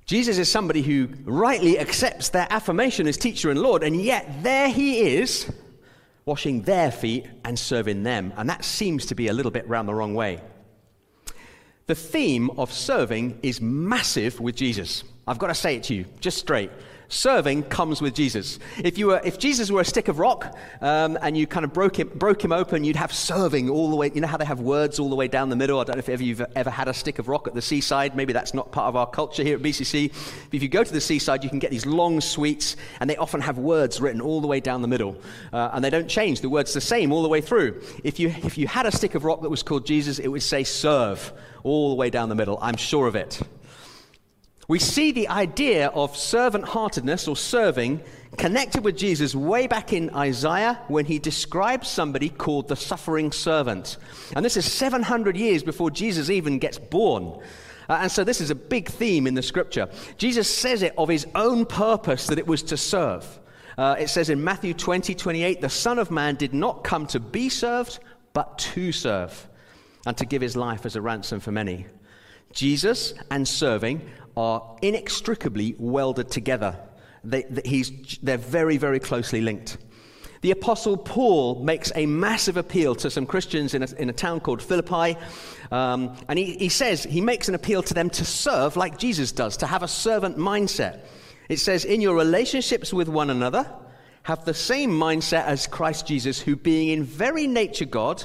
Jesus 0.06 0.36
is 0.38 0.50
somebody 0.50 0.82
who 0.82 1.08
rightly 1.24 1.78
accepts 1.78 2.28
their 2.28 2.46
affirmation 2.50 3.06
as 3.06 3.16
teacher 3.16 3.50
and 3.50 3.60
Lord, 3.60 3.82
and 3.82 3.96
yet 3.96 4.42
there 4.42 4.68
he 4.68 5.16
is 5.16 5.50
washing 6.26 6.62
their 6.62 6.90
feet 6.90 7.26
and 7.44 7.58
serving 7.58 8.02
them. 8.02 8.32
And 8.36 8.48
that 8.48 8.64
seems 8.64 9.06
to 9.06 9.14
be 9.14 9.28
a 9.28 9.32
little 9.32 9.50
bit 9.50 9.66
round 9.68 9.88
the 9.88 9.94
wrong 9.94 10.14
way. 10.14 10.40
The 11.86 11.94
theme 11.94 12.50
of 12.50 12.72
serving 12.72 13.38
is 13.42 13.60
massive 13.60 14.40
with 14.40 14.56
Jesus. 14.56 15.04
I've 15.26 15.38
got 15.38 15.48
to 15.48 15.54
say 15.54 15.76
it 15.76 15.84
to 15.84 15.94
you, 15.94 16.06
just 16.20 16.38
straight 16.38 16.70
serving 17.08 17.64
comes 17.64 18.00
with 18.00 18.14
Jesus. 18.14 18.58
If, 18.82 18.98
you 18.98 19.08
were, 19.08 19.20
if 19.24 19.38
Jesus 19.38 19.70
were 19.70 19.80
a 19.80 19.84
stick 19.84 20.08
of 20.08 20.18
rock 20.18 20.56
um, 20.80 21.18
and 21.22 21.36
you 21.36 21.46
kind 21.46 21.64
of 21.64 21.72
broke 21.72 21.98
him, 21.98 22.08
broke 22.14 22.44
him 22.44 22.52
open, 22.52 22.84
you'd 22.84 22.96
have 22.96 23.12
serving 23.12 23.68
all 23.68 23.90
the 23.90 23.96
way. 23.96 24.10
You 24.14 24.20
know 24.20 24.26
how 24.26 24.36
they 24.36 24.44
have 24.44 24.60
words 24.60 24.98
all 24.98 25.08
the 25.08 25.16
way 25.16 25.28
down 25.28 25.48
the 25.48 25.56
middle? 25.56 25.80
I 25.80 25.84
don't 25.84 25.96
know 25.96 26.00
if 26.00 26.08
ever 26.08 26.22
you've 26.22 26.44
ever 26.54 26.70
had 26.70 26.88
a 26.88 26.94
stick 26.94 27.18
of 27.18 27.28
rock 27.28 27.46
at 27.46 27.54
the 27.54 27.62
seaside. 27.62 28.16
Maybe 28.16 28.32
that's 28.32 28.54
not 28.54 28.72
part 28.72 28.88
of 28.88 28.96
our 28.96 29.06
culture 29.06 29.42
here 29.42 29.56
at 29.56 29.62
BCC. 29.62 30.10
But 30.10 30.54
if 30.54 30.62
you 30.62 30.68
go 30.68 30.84
to 30.84 30.92
the 30.92 31.00
seaside, 31.00 31.44
you 31.44 31.50
can 31.50 31.58
get 31.58 31.70
these 31.70 31.86
long 31.86 32.20
sweets, 32.20 32.76
and 33.00 33.08
they 33.08 33.16
often 33.16 33.40
have 33.40 33.58
words 33.58 34.00
written 34.00 34.20
all 34.20 34.40
the 34.40 34.46
way 34.46 34.60
down 34.60 34.82
the 34.82 34.88
middle. 34.88 35.16
Uh, 35.52 35.70
and 35.72 35.84
they 35.84 35.90
don't 35.90 36.08
change. 36.08 36.40
The 36.40 36.48
word's 36.48 36.72
the 36.72 36.80
same 36.80 37.12
all 37.12 37.22
the 37.22 37.28
way 37.28 37.40
through. 37.40 37.82
If 38.02 38.18
you, 38.18 38.28
if 38.28 38.58
you 38.58 38.66
had 38.66 38.86
a 38.86 38.92
stick 38.92 39.14
of 39.14 39.24
rock 39.24 39.42
that 39.42 39.50
was 39.50 39.62
called 39.62 39.86
Jesus, 39.86 40.18
it 40.18 40.28
would 40.28 40.42
say 40.42 40.64
serve 40.64 41.32
all 41.62 41.90
the 41.90 41.96
way 41.96 42.10
down 42.10 42.28
the 42.28 42.34
middle. 42.34 42.58
I'm 42.60 42.76
sure 42.76 43.06
of 43.06 43.16
it. 43.16 43.40
We 44.66 44.78
see 44.78 45.12
the 45.12 45.28
idea 45.28 45.88
of 45.88 46.16
servant 46.16 46.64
heartedness 46.64 47.28
or 47.28 47.36
serving 47.36 48.00
connected 48.38 48.84
with 48.84 48.96
Jesus 48.96 49.34
way 49.34 49.66
back 49.66 49.92
in 49.92 50.10
Isaiah 50.14 50.80
when 50.88 51.04
he 51.04 51.18
describes 51.18 51.88
somebody 51.88 52.30
called 52.30 52.68
the 52.68 52.76
suffering 52.76 53.30
servant. 53.30 53.98
And 54.34 54.44
this 54.44 54.56
is 54.56 54.70
700 54.70 55.36
years 55.36 55.62
before 55.62 55.90
Jesus 55.90 56.30
even 56.30 56.58
gets 56.58 56.78
born. 56.78 57.40
Uh, 57.88 57.98
and 58.00 58.10
so 58.10 58.24
this 58.24 58.40
is 58.40 58.50
a 58.50 58.54
big 58.54 58.88
theme 58.88 59.26
in 59.26 59.34
the 59.34 59.42
scripture. 59.42 59.88
Jesus 60.16 60.48
says 60.48 60.82
it 60.82 60.94
of 60.96 61.08
his 61.08 61.26
own 61.34 61.66
purpose 61.66 62.26
that 62.28 62.38
it 62.38 62.46
was 62.46 62.62
to 62.64 62.76
serve. 62.76 63.26
Uh, 63.76 63.96
it 63.98 64.08
says 64.08 64.30
in 64.30 64.42
Matthew 64.42 64.72
20, 64.72 65.14
28, 65.14 65.60
the 65.60 65.68
Son 65.68 65.98
of 65.98 66.10
Man 66.10 66.36
did 66.36 66.54
not 66.54 66.84
come 66.84 67.06
to 67.08 67.20
be 67.20 67.48
served, 67.48 67.98
but 68.32 68.58
to 68.58 68.92
serve, 68.92 69.48
and 70.06 70.16
to 70.16 70.24
give 70.24 70.40
his 70.40 70.56
life 70.56 70.86
as 70.86 70.96
a 70.96 71.02
ransom 71.02 71.40
for 71.40 71.52
many. 71.52 71.86
Jesus 72.52 73.14
and 73.30 73.46
serving 73.46 74.08
are 74.36 74.76
inextricably 74.82 75.74
welded 75.78 76.30
together. 76.30 76.78
They, 77.22 77.42
they're 78.22 78.36
very, 78.36 78.76
very 78.76 79.00
closely 79.00 79.40
linked. 79.40 79.78
The 80.42 80.50
Apostle 80.50 80.98
Paul 80.98 81.64
makes 81.64 81.90
a 81.94 82.04
massive 82.04 82.58
appeal 82.58 82.94
to 82.96 83.10
some 83.10 83.24
Christians 83.24 83.72
in 83.72 83.82
a, 83.82 83.88
in 83.96 84.10
a 84.10 84.12
town 84.12 84.40
called 84.40 84.60
Philippi. 84.60 85.18
Um, 85.70 86.14
and 86.28 86.38
he, 86.38 86.58
he 86.58 86.68
says, 86.68 87.02
he 87.02 87.22
makes 87.22 87.48
an 87.48 87.54
appeal 87.54 87.82
to 87.82 87.94
them 87.94 88.10
to 88.10 88.26
serve 88.26 88.76
like 88.76 88.98
Jesus 88.98 89.32
does, 89.32 89.56
to 89.58 89.66
have 89.66 89.82
a 89.82 89.88
servant 89.88 90.36
mindset. 90.36 91.00
It 91.48 91.60
says, 91.60 91.86
In 91.86 92.02
your 92.02 92.14
relationships 92.14 92.92
with 92.92 93.08
one 93.08 93.30
another, 93.30 93.66
have 94.24 94.44
the 94.44 94.52
same 94.52 94.90
mindset 94.90 95.44
as 95.44 95.66
Christ 95.66 96.06
Jesus, 96.06 96.40
who, 96.40 96.56
being 96.56 96.88
in 96.88 97.04
very 97.04 97.46
nature 97.46 97.86
God, 97.86 98.24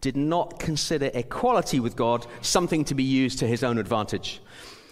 did 0.00 0.16
not 0.16 0.58
consider 0.58 1.10
equality 1.14 1.78
with 1.78 1.94
God 1.94 2.26
something 2.40 2.84
to 2.86 2.94
be 2.94 3.02
used 3.04 3.38
to 3.40 3.46
his 3.46 3.62
own 3.62 3.78
advantage. 3.78 4.40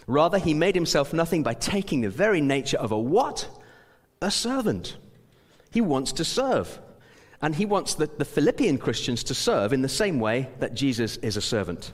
Rather, 0.09 0.39
he 0.39 0.55
made 0.55 0.75
himself 0.75 1.13
nothing 1.13 1.43
by 1.43 1.53
taking 1.53 2.01
the 2.01 2.09
very 2.09 2.41
nature 2.41 2.79
of 2.79 2.91
a 2.91 2.99
what? 2.99 3.47
A 4.23 4.31
servant. 4.31 4.97
He 5.71 5.83
wants 5.83 6.13
to 6.13 6.25
serve. 6.25 6.81
And 7.43 7.55
he 7.55 7.67
wants 7.67 7.95
the, 7.95 8.07
the 8.07 8.25
Philippian 8.25 8.79
Christians 8.79 9.23
to 9.25 9.35
serve 9.35 9.75
in 9.75 9.83
the 9.83 9.89
same 9.89 10.19
way 10.19 10.49
that 10.61 10.73
Jesus 10.73 11.19
is 11.19 11.37
a 11.37 11.43
servant. 11.43 11.93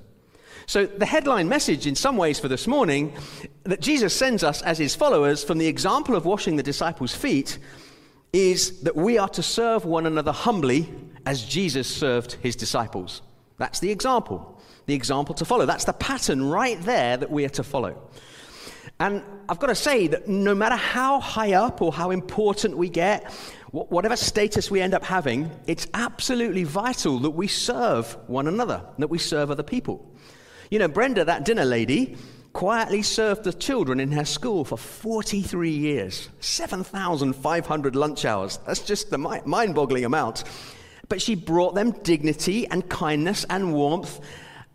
So, 0.66 0.86
the 0.86 1.04
headline 1.04 1.48
message, 1.48 1.88
in 1.88 1.96
some 1.96 2.16
ways, 2.16 2.38
for 2.38 2.48
this 2.48 2.68
morning, 2.68 3.14
that 3.64 3.80
Jesus 3.80 4.14
sends 4.14 4.44
us 4.44 4.62
as 4.62 4.78
his 4.78 4.94
followers 4.94 5.42
from 5.42 5.58
the 5.58 5.66
example 5.66 6.14
of 6.14 6.24
washing 6.24 6.54
the 6.54 6.62
disciples' 6.62 7.14
feet, 7.14 7.58
is 8.32 8.80
that 8.82 8.96
we 8.96 9.18
are 9.18 9.28
to 9.30 9.42
serve 9.42 9.84
one 9.84 10.06
another 10.06 10.32
humbly 10.32 10.88
as 11.26 11.44
Jesus 11.44 11.88
served 11.88 12.34
his 12.34 12.54
disciples. 12.54 13.22
That's 13.58 13.80
the 13.80 13.90
example 13.90 14.53
the 14.86 14.94
example 14.94 15.34
to 15.36 15.44
follow. 15.44 15.66
That's 15.66 15.84
the 15.84 15.92
pattern 15.92 16.42
right 16.42 16.80
there 16.82 17.16
that 17.16 17.30
we 17.30 17.44
are 17.44 17.50
to 17.50 17.62
follow. 17.62 18.10
And 19.00 19.22
I've 19.48 19.58
got 19.58 19.68
to 19.68 19.74
say 19.74 20.06
that 20.08 20.28
no 20.28 20.54
matter 20.54 20.76
how 20.76 21.20
high 21.20 21.54
up 21.54 21.82
or 21.82 21.92
how 21.92 22.10
important 22.10 22.76
we 22.76 22.88
get, 22.88 23.30
whatever 23.72 24.14
status 24.14 24.70
we 24.70 24.80
end 24.80 24.94
up 24.94 25.04
having, 25.04 25.50
it's 25.66 25.88
absolutely 25.94 26.62
vital 26.64 27.18
that 27.20 27.30
we 27.30 27.48
serve 27.48 28.16
one 28.28 28.46
another, 28.46 28.82
that 28.98 29.08
we 29.08 29.18
serve 29.18 29.50
other 29.50 29.64
people. 29.64 30.08
You 30.70 30.78
know, 30.78 30.88
Brenda, 30.88 31.24
that 31.24 31.44
dinner 31.44 31.64
lady, 31.64 32.16
quietly 32.52 33.02
served 33.02 33.42
the 33.42 33.52
children 33.52 33.98
in 33.98 34.12
her 34.12 34.24
school 34.24 34.64
for 34.64 34.78
43 34.78 35.70
years, 35.70 36.28
7,500 36.38 37.96
lunch 37.96 38.24
hours. 38.24 38.60
That's 38.64 38.80
just 38.80 39.10
the 39.10 39.18
mind 39.18 39.74
boggling 39.74 40.04
amount. 40.04 40.44
But 41.08 41.20
she 41.20 41.34
brought 41.34 41.74
them 41.74 41.90
dignity 41.90 42.68
and 42.68 42.88
kindness 42.88 43.44
and 43.50 43.74
warmth 43.74 44.20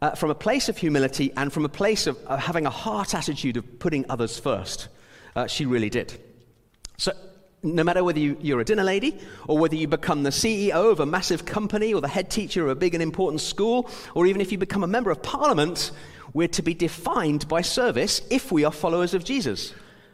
uh, 0.01 0.11
from 0.11 0.29
a 0.29 0.35
place 0.35 0.69
of 0.69 0.77
humility 0.77 1.31
and 1.35 1.51
from 1.51 1.65
a 1.65 1.69
place 1.69 2.07
of 2.07 2.17
uh, 2.27 2.37
having 2.37 2.65
a 2.65 2.69
heart 2.69 3.13
attitude 3.13 3.57
of 3.57 3.79
putting 3.79 4.05
others 4.09 4.39
first. 4.39 4.87
Uh, 5.35 5.47
she 5.47 5.65
really 5.65 5.89
did. 5.89 6.19
So, 6.97 7.11
no 7.61 7.83
matter 7.83 8.03
whether 8.03 8.19
you, 8.19 8.37
you're 8.39 8.61
a 8.61 8.65
dinner 8.65 8.83
lady 8.83 9.19
or 9.47 9.57
whether 9.57 9.75
you 9.75 9.87
become 9.87 10.23
the 10.23 10.29
CEO 10.29 10.91
of 10.91 10.99
a 10.99 11.05
massive 11.05 11.45
company 11.45 11.93
or 11.93 12.01
the 12.01 12.07
head 12.07 12.31
teacher 12.31 12.63
of 12.63 12.69
a 12.69 12.75
big 12.75 12.93
and 12.93 13.03
important 13.03 13.41
school, 13.41 13.89
or 14.15 14.25
even 14.25 14.41
if 14.41 14.51
you 14.51 14.57
become 14.57 14.83
a 14.83 14.87
member 14.87 15.11
of 15.11 15.21
parliament, 15.21 15.91
we're 16.33 16.47
to 16.49 16.61
be 16.61 16.73
defined 16.73 17.47
by 17.47 17.61
service 17.61 18.21
if 18.29 18.51
we 18.51 18.63
are 18.63 18.71
followers 18.71 19.13
of 19.13 19.23
Jesus. 19.23 19.73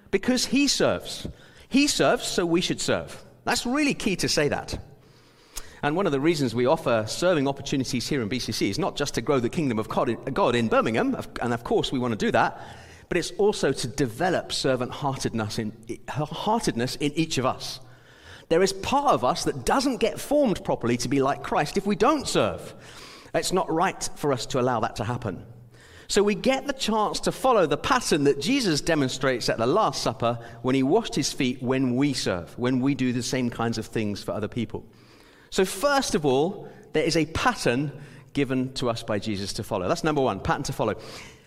Because 0.10 0.46
he 0.46 0.68
serves. 0.68 1.28
He 1.70 1.88
serves, 1.88 2.26
so 2.26 2.46
we 2.46 2.62
should 2.62 2.82
serve. 2.82 3.24
That's 3.44 3.66
really 3.66 3.94
key 3.94 4.16
to 4.18 4.30
say 4.30 4.48
that. 4.50 4.80
And 5.86 5.96
one 5.96 6.08
of 6.08 6.12
the 6.12 6.20
reasons 6.20 6.56
we 6.56 6.66
offer 6.66 7.06
serving 7.08 7.48
opportunities 7.48 8.10
here 8.10 8.24
in 8.24 8.28
BCC 8.28 8.72
is 8.72 8.80
not 8.80 8.96
just 8.96 9.14
to 9.14 9.22
grow 9.22 9.40
the 9.40 9.50
kingdom 9.50 9.78
of 9.78 9.88
God 9.88 10.56
in 10.56 10.68
Birmingham, 10.68 11.16
and 11.40 11.54
of 11.54 11.64
course 11.64 11.92
we 11.92 12.00
want 12.00 12.12
to 12.12 12.18
do 12.18 12.32
that, 12.32 12.60
but 13.08 13.20
it's 13.20 13.30
also 13.38 13.72
to 13.72 13.88
develop 13.88 14.52
servant 14.52 14.92
heartedness 14.92 15.60
in, 15.60 15.74
heartedness 16.10 16.96
in 16.96 17.12
each 17.12 17.38
of 17.38 17.46
us. 17.46 17.82
There 18.50 18.64
is 18.64 18.74
part 18.74 19.14
of 19.14 19.24
us 19.24 19.44
that 19.44 19.64
doesn't 19.64 19.98
get 19.98 20.20
formed 20.20 20.64
properly 20.64 20.98
to 20.98 21.08
be 21.08 21.22
like 21.22 21.44
Christ 21.44 21.78
if 21.78 21.86
we 21.86 21.96
don't 21.96 22.28
serve. 22.28 22.74
It's 23.36 23.54
not 23.54 23.72
right 23.72 24.10
for 24.16 24.34
us 24.34 24.48
to 24.48 24.60
allow 24.60 24.80
that 24.80 24.96
to 24.96 25.04
happen. 25.04 25.46
So 26.08 26.24
we 26.24 26.34
get 26.34 26.66
the 26.66 26.74
chance 26.74 27.20
to 27.20 27.32
follow 27.32 27.68
the 27.68 27.78
pattern 27.78 28.24
that 28.24 28.42
Jesus 28.42 28.82
demonstrates 28.82 29.50
at 29.50 29.60
the 29.60 29.68
Last 29.68 30.02
Supper 30.02 30.40
when 30.64 30.74
he 30.74 30.82
washed 30.82 31.14
his 31.14 31.32
feet 31.32 31.62
when 31.62 31.96
we 31.96 32.14
serve, 32.14 32.58
when 32.58 32.80
we 32.80 32.96
do 32.96 33.14
the 33.14 33.22
same 33.22 33.52
kinds 33.52 33.78
of 33.78 33.86
things 33.86 34.24
for 34.24 34.32
other 34.32 34.48
people. 34.48 34.84
So, 35.56 35.64
first 35.64 36.16
of 36.16 36.26
all, 36.26 36.68
there 36.92 37.06
is 37.06 37.16
a 37.16 37.26
pattern 37.28 37.90
given 38.34 38.74
to 38.74 38.90
us 38.90 39.04
by 39.04 39.20
Jesus 39.20 39.54
to 39.54 39.64
follow. 39.64 39.88
That's 39.88 40.04
number 40.04 40.20
one, 40.20 40.42
pattern 40.42 40.64
to 40.64 40.74
follow. 40.74 40.96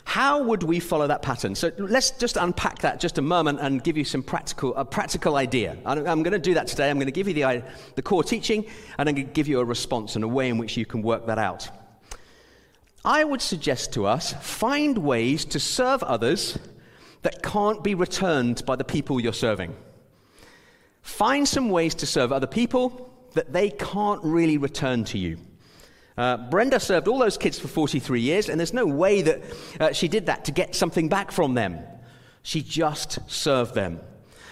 How 0.05 0.43
would 0.45 0.63
we 0.63 0.81
follow 0.81 1.07
that 1.09 1.21
pattern? 1.21 1.55
So 1.55 1.71
let's 1.77 2.13
just 2.13 2.39
unpack 2.39 2.79
that 2.79 3.01
just 3.01 3.19
a 3.19 3.21
moment 3.21 3.59
and 3.61 3.85
give 3.85 3.99
you 3.99 4.05
some 4.05 4.23
practical, 4.23 4.75
a 4.77 4.85
practical 4.87 5.37
idea. 5.37 5.77
I'm, 5.85 6.23
going 6.23 6.33
to 6.33 6.39
do 6.39 6.55
that 6.55 6.69
today. 6.69 6.89
I'm 6.89 6.97
going 6.97 7.05
to 7.05 7.13
give 7.13 7.29
you 7.29 7.35
the, 7.35 7.63
the 7.97 8.01
core 8.01 8.25
teaching 8.25 8.65
and 8.97 9.11
I'm 9.11 9.15
going 9.15 9.27
to 9.27 9.33
give 9.35 9.47
you 9.47 9.61
a 9.61 9.65
response 9.67 10.15
and 10.15 10.25
a 10.25 10.29
way 10.29 10.49
in 10.49 10.57
which 10.57 10.79
you 10.79 10.87
can 10.87 11.03
work 11.03 11.27
that 11.27 11.37
out. 11.37 11.69
I 13.05 13.25
would 13.25 13.43
suggest 13.43 13.93
to 13.93 14.07
us 14.07 14.33
find 14.41 14.97
ways 14.97 15.45
to 15.45 15.61
serve 15.61 16.03
others 16.03 16.59
that 17.21 17.43
can't 17.43 17.85
be 17.85 17.95
returned 17.95 18.65
by 18.65 18.77
the 18.77 18.85
people 18.85 19.21
you're 19.21 19.35
serving. 19.35 19.77
Find 21.03 21.47
some 21.47 21.69
ways 21.69 21.95
to 21.97 22.07
serve 22.07 22.33
other 22.33 22.47
people 22.47 23.08
that 23.35 23.53
they 23.53 23.71
can't 23.71 24.23
really 24.25 24.59
return 24.59 25.05
to 25.05 25.19
you. 25.19 25.39
Uh, 26.17 26.37
Brenda 26.37 26.81
served 26.81 27.07
all 27.07 27.19
those 27.19 27.39
kids 27.39 27.61
for 27.61 27.69
43 27.69 28.21
years, 28.21 28.49
and 28.49 28.59
there's 28.59 28.73
no 28.73 28.87
way 28.87 29.23
that 29.23 29.43
uh, 29.79 29.93
she 29.93 30.09
did 30.09 30.27
that 30.27 30.47
to 30.47 30.53
get 30.53 30.75
something 30.75 31.09
back 31.09 31.31
from 31.31 31.55
them. 31.55 31.79
She 32.43 32.61
just 32.61 33.19
served 33.31 33.75
them. 33.75 34.01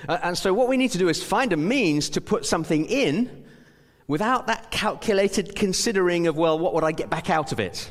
Uh, 0.08 0.18
and 0.22 0.38
so, 0.38 0.54
what 0.54 0.68
we 0.68 0.76
need 0.76 0.92
to 0.92 0.98
do 0.98 1.08
is 1.08 1.22
find 1.22 1.52
a 1.52 1.56
means 1.56 2.10
to 2.10 2.20
put 2.20 2.46
something 2.46 2.86
in 2.86 3.44
without 4.06 4.46
that 4.46 4.70
calculated 4.70 5.56
considering 5.56 6.28
of, 6.28 6.36
well, 6.36 6.56
what 6.58 6.72
would 6.74 6.84
I 6.84 6.92
get 6.92 7.10
back 7.10 7.30
out 7.30 7.50
of 7.50 7.58
it? 7.58 7.90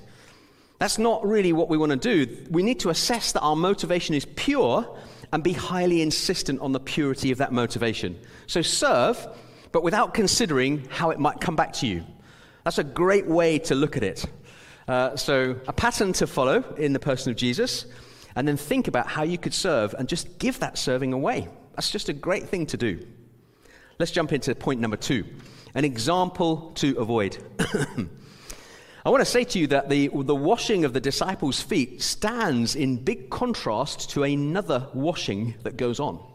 That's 0.80 0.98
not 0.98 1.26
really 1.26 1.52
what 1.52 1.68
we 1.68 1.78
want 1.78 1.92
to 1.92 1.98
do. 1.98 2.48
We 2.50 2.64
need 2.64 2.80
to 2.82 2.90
assess 2.90 3.34
that 3.34 3.42
our 3.42 3.56
motivation 3.56 4.16
is 4.16 4.26
pure 4.36 4.98
and 5.34 5.44
be 5.44 5.54
highly 5.54 6.02
insistent 6.02 6.62
on 6.62 6.72
the 6.72 6.80
purity 6.80 7.32
of 7.32 7.40
that 7.40 7.52
motivation. 7.52 8.18
So, 8.48 8.62
serve 8.62 9.28
but 9.76 9.84
without 9.84 10.14
considering 10.14 10.88
how 10.90 11.10
it 11.10 11.20
might 11.20 11.42
come 11.42 11.58
back 11.58 11.74
to 11.74 11.86
you. 11.86 12.02
That's 12.64 12.78
a 12.78 12.84
great 12.86 13.28
way 13.28 13.60
to 13.60 13.76
look 13.76 13.98
at 13.98 14.04
it. 14.04 14.26
Uh, 14.88 15.18
so, 15.18 15.60
a 15.68 15.74
pattern 15.74 16.14
to 16.14 16.28
follow 16.28 16.64
in 16.76 16.94
the 16.94 17.00
person 17.00 17.30
of 17.30 17.36
Jesus, 17.36 17.86
and 18.38 18.48
then 18.48 18.56
think 18.56 18.88
about 18.88 19.06
how 19.06 19.24
you 19.24 19.38
could 19.38 19.54
serve 19.54 19.94
and 20.00 20.08
just 20.08 20.40
give 20.40 20.60
that 20.60 20.78
serving 20.78 21.12
away. 21.12 21.50
That's 21.76 21.92
just 21.92 22.08
a 22.08 22.14
great 22.14 22.48
thing 22.48 22.68
to 22.68 22.78
do. 22.78 23.06
Let's 24.00 24.14
jump 24.14 24.32
into 24.32 24.56
point 24.56 24.80
number 24.80 24.96
two 24.96 25.26
an 25.74 25.84
example 25.84 26.72
to 26.76 26.98
avoid. 26.98 27.38
I 27.60 29.10
want 29.10 29.20
to 29.20 29.30
say 29.30 29.44
to 29.44 29.60
you 29.60 29.68
that 29.68 29.90
the, 29.90 30.08
the 30.08 30.34
washing 30.34 30.86
of 30.86 30.94
the 30.94 31.02
disciples' 31.02 31.62
feet 31.62 32.02
stands 32.02 32.78
in 32.78 32.96
big 32.96 33.30
contrast 33.30 34.12
to 34.12 34.24
another 34.24 34.88
washing 34.94 35.56
that 35.64 35.76
goes 35.76 36.00
on. 36.00 36.26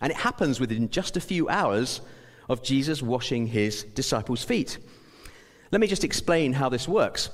And 0.00 0.10
it 0.10 0.16
happens 0.16 0.60
within 0.60 0.88
just 0.88 1.18
a 1.18 1.20
few 1.20 1.46
hours 1.50 2.00
of 2.48 2.62
Jesus 2.62 3.02
washing 3.02 3.46
his 3.46 3.84
disciples' 3.84 4.44
feet. 4.44 4.78
Let 5.72 5.80
me 5.80 5.86
just 5.86 6.04
explain 6.04 6.52
how 6.52 6.68
this 6.68 6.86
works. 6.86 7.30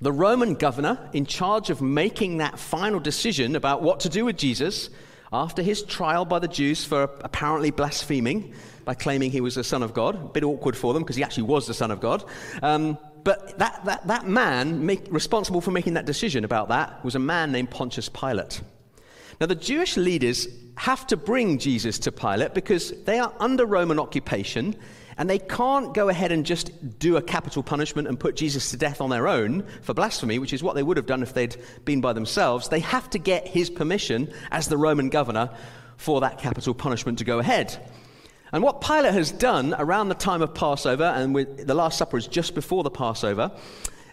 The 0.00 0.12
Roman 0.12 0.54
governor, 0.54 0.98
in 1.12 1.24
charge 1.24 1.70
of 1.70 1.80
making 1.80 2.38
that 2.38 2.58
final 2.58 3.00
decision 3.00 3.56
about 3.56 3.82
what 3.82 4.00
to 4.00 4.08
do 4.08 4.24
with 4.24 4.36
Jesus, 4.36 4.90
after 5.32 5.62
his 5.62 5.82
trial 5.82 6.24
by 6.24 6.38
the 6.38 6.48
Jews 6.48 6.84
for 6.84 7.02
apparently 7.02 7.70
blaspheming 7.70 8.54
by 8.84 8.94
claiming 8.94 9.30
he 9.30 9.40
was 9.40 9.54
the 9.54 9.64
Son 9.64 9.82
of 9.82 9.94
God, 9.94 10.14
a 10.14 10.28
bit 10.28 10.44
awkward 10.44 10.76
for 10.76 10.92
them 10.92 11.02
because 11.02 11.16
he 11.16 11.24
actually 11.24 11.44
was 11.44 11.66
the 11.66 11.74
Son 11.74 11.90
of 11.90 12.00
God. 12.00 12.24
Um, 12.62 12.98
but 13.24 13.58
that, 13.58 13.84
that, 13.86 14.06
that 14.06 14.28
man 14.28 14.84
make, 14.84 15.06
responsible 15.10 15.60
for 15.60 15.70
making 15.70 15.94
that 15.94 16.04
decision 16.04 16.44
about 16.44 16.68
that 16.68 17.02
was 17.04 17.14
a 17.14 17.18
man 17.18 17.50
named 17.50 17.70
Pontius 17.70 18.08
Pilate. 18.08 18.60
Now, 19.40 19.46
the 19.46 19.54
Jewish 19.54 19.96
leaders 19.96 20.48
have 20.76 21.06
to 21.08 21.16
bring 21.16 21.58
Jesus 21.58 21.98
to 22.00 22.12
Pilate 22.12 22.54
because 22.54 22.90
they 23.04 23.18
are 23.18 23.32
under 23.38 23.66
Roman 23.66 23.98
occupation 23.98 24.76
and 25.16 25.30
they 25.30 25.38
can't 25.38 25.94
go 25.94 26.08
ahead 26.08 26.32
and 26.32 26.44
just 26.44 26.98
do 26.98 27.16
a 27.16 27.22
capital 27.22 27.62
punishment 27.62 28.08
and 28.08 28.18
put 28.18 28.34
Jesus 28.34 28.70
to 28.70 28.76
death 28.76 29.00
on 29.00 29.10
their 29.10 29.28
own 29.28 29.64
for 29.82 29.94
blasphemy, 29.94 30.38
which 30.38 30.52
is 30.52 30.62
what 30.62 30.74
they 30.74 30.82
would 30.82 30.96
have 30.96 31.06
done 31.06 31.22
if 31.22 31.34
they'd 31.34 31.56
been 31.84 32.00
by 32.00 32.12
themselves. 32.12 32.68
They 32.68 32.80
have 32.80 33.08
to 33.10 33.18
get 33.18 33.46
his 33.46 33.70
permission 33.70 34.32
as 34.50 34.66
the 34.66 34.76
Roman 34.76 35.10
governor 35.10 35.50
for 35.96 36.20
that 36.22 36.38
capital 36.38 36.74
punishment 36.74 37.18
to 37.18 37.24
go 37.24 37.38
ahead. 37.38 37.78
And 38.52 38.62
what 38.62 38.80
Pilate 38.80 39.14
has 39.14 39.32
done 39.32 39.74
around 39.78 40.08
the 40.08 40.14
time 40.14 40.42
of 40.42 40.54
Passover, 40.54 41.04
and 41.04 41.34
the 41.34 41.74
Last 41.74 41.98
Supper 41.98 42.16
is 42.16 42.26
just 42.26 42.54
before 42.54 42.82
the 42.82 42.90
Passover, 42.90 43.50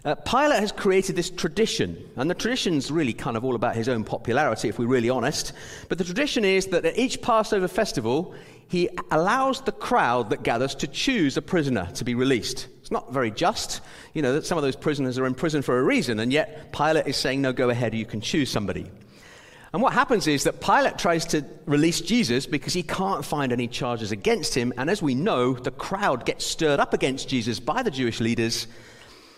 uh, 0.04 0.16
Pilate 0.16 0.58
has 0.58 0.72
created 0.72 1.14
this 1.14 1.30
tradition, 1.30 1.96
and 2.16 2.28
the 2.28 2.34
tradition's 2.34 2.90
really 2.90 3.12
kind 3.12 3.36
of 3.36 3.44
all 3.44 3.54
about 3.54 3.76
his 3.76 3.88
own 3.88 4.02
popularity, 4.02 4.68
if 4.68 4.78
we're 4.78 4.86
really 4.86 5.10
honest. 5.10 5.52
But 5.88 5.98
the 5.98 6.04
tradition 6.04 6.44
is 6.44 6.66
that 6.68 6.84
at 6.84 6.98
each 6.98 7.22
Passover 7.22 7.68
festival, 7.68 8.34
he 8.68 8.88
allows 9.10 9.60
the 9.60 9.70
crowd 9.70 10.30
that 10.30 10.42
gathers 10.42 10.74
to 10.76 10.88
choose 10.88 11.36
a 11.36 11.42
prisoner 11.42 11.88
to 11.94 12.04
be 12.04 12.14
released. 12.14 12.66
It's 12.80 12.90
not 12.90 13.12
very 13.12 13.30
just, 13.30 13.80
you 14.12 14.22
know, 14.22 14.32
that 14.32 14.46
some 14.46 14.58
of 14.58 14.62
those 14.62 14.76
prisoners 14.76 15.18
are 15.18 15.26
in 15.26 15.34
prison 15.34 15.62
for 15.62 15.78
a 15.78 15.82
reason, 15.82 16.18
and 16.18 16.32
yet 16.32 16.72
Pilate 16.72 17.06
is 17.06 17.16
saying, 17.16 17.40
no, 17.40 17.52
go 17.52 17.70
ahead, 17.70 17.94
you 17.94 18.06
can 18.06 18.20
choose 18.20 18.50
somebody. 18.50 18.90
And 19.72 19.80
what 19.80 19.92
happens 19.92 20.26
is 20.26 20.44
that 20.44 20.60
Pilate 20.60 20.98
tries 20.98 21.24
to 21.26 21.44
release 21.64 22.00
Jesus 22.00 22.46
because 22.46 22.74
he 22.74 22.82
can't 22.82 23.24
find 23.24 23.52
any 23.52 23.68
charges 23.68 24.10
against 24.10 24.54
him, 24.54 24.72
and 24.76 24.90
as 24.90 25.00
we 25.00 25.14
know, 25.14 25.52
the 25.54 25.70
crowd 25.70 26.26
gets 26.26 26.44
stirred 26.44 26.80
up 26.80 26.92
against 26.92 27.28
Jesus 27.28 27.60
by 27.60 27.84
the 27.84 27.90
Jewish 27.90 28.20
leaders 28.20 28.66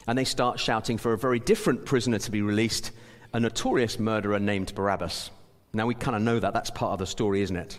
and 0.06 0.18
they 0.18 0.24
start 0.24 0.60
shouting 0.60 0.98
for 0.98 1.12
a 1.12 1.18
very 1.18 1.38
different 1.38 1.84
prisoner 1.84 2.18
to 2.18 2.30
be 2.30 2.42
released, 2.42 2.90
a 3.32 3.40
notorious 3.40 3.98
murderer 3.98 4.38
named 4.38 4.74
Barabbas. 4.74 5.30
Now 5.72 5.86
we 5.86 5.94
kind 5.94 6.16
of 6.16 6.22
know 6.22 6.38
that. 6.38 6.52
That's 6.52 6.70
part 6.70 6.92
of 6.92 6.98
the 6.98 7.06
story, 7.06 7.42
isn't 7.42 7.56
it? 7.56 7.78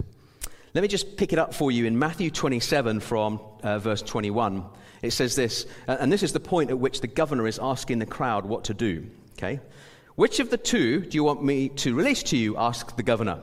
Let 0.74 0.82
me 0.82 0.88
just 0.88 1.15
pick 1.15 1.32
it 1.32 1.39
up 1.39 1.53
for 1.53 1.72
you 1.72 1.86
in 1.86 1.98
Matthew 1.98 2.29
27 2.29 3.00
from 3.00 3.39
uh, 3.63 3.79
verse 3.79 4.01
21. 4.01 4.65
It 5.01 5.12
says 5.12 5.36
this, 5.36 5.65
and 5.88 6.12
this 6.12 6.24
is 6.24 6.34
the 6.34 6.39
point 6.39 6.70
at 6.70 6.77
which 6.77 7.00
the 7.00 7.08
governor 7.08 7.48
is 7.48 7.60
asking 7.62 8.00
the 8.00 8.05
crowd 8.05 8.46
what 8.46 8.65
to 8.65 8.74
do. 8.74 9.10
Okay? 9.38 9.62
Which 10.15 10.39
of 10.39 10.50
the 10.50 10.58
two 10.58 11.01
do 11.01 11.15
you 11.15 11.24
want 11.24 11.44
me 11.44 11.70
to 11.70 11.94
release 11.94 12.24
to 12.24 12.38
you? 12.38 12.58
asked 12.58 12.98
the 12.98 13.03
governor. 13.03 13.39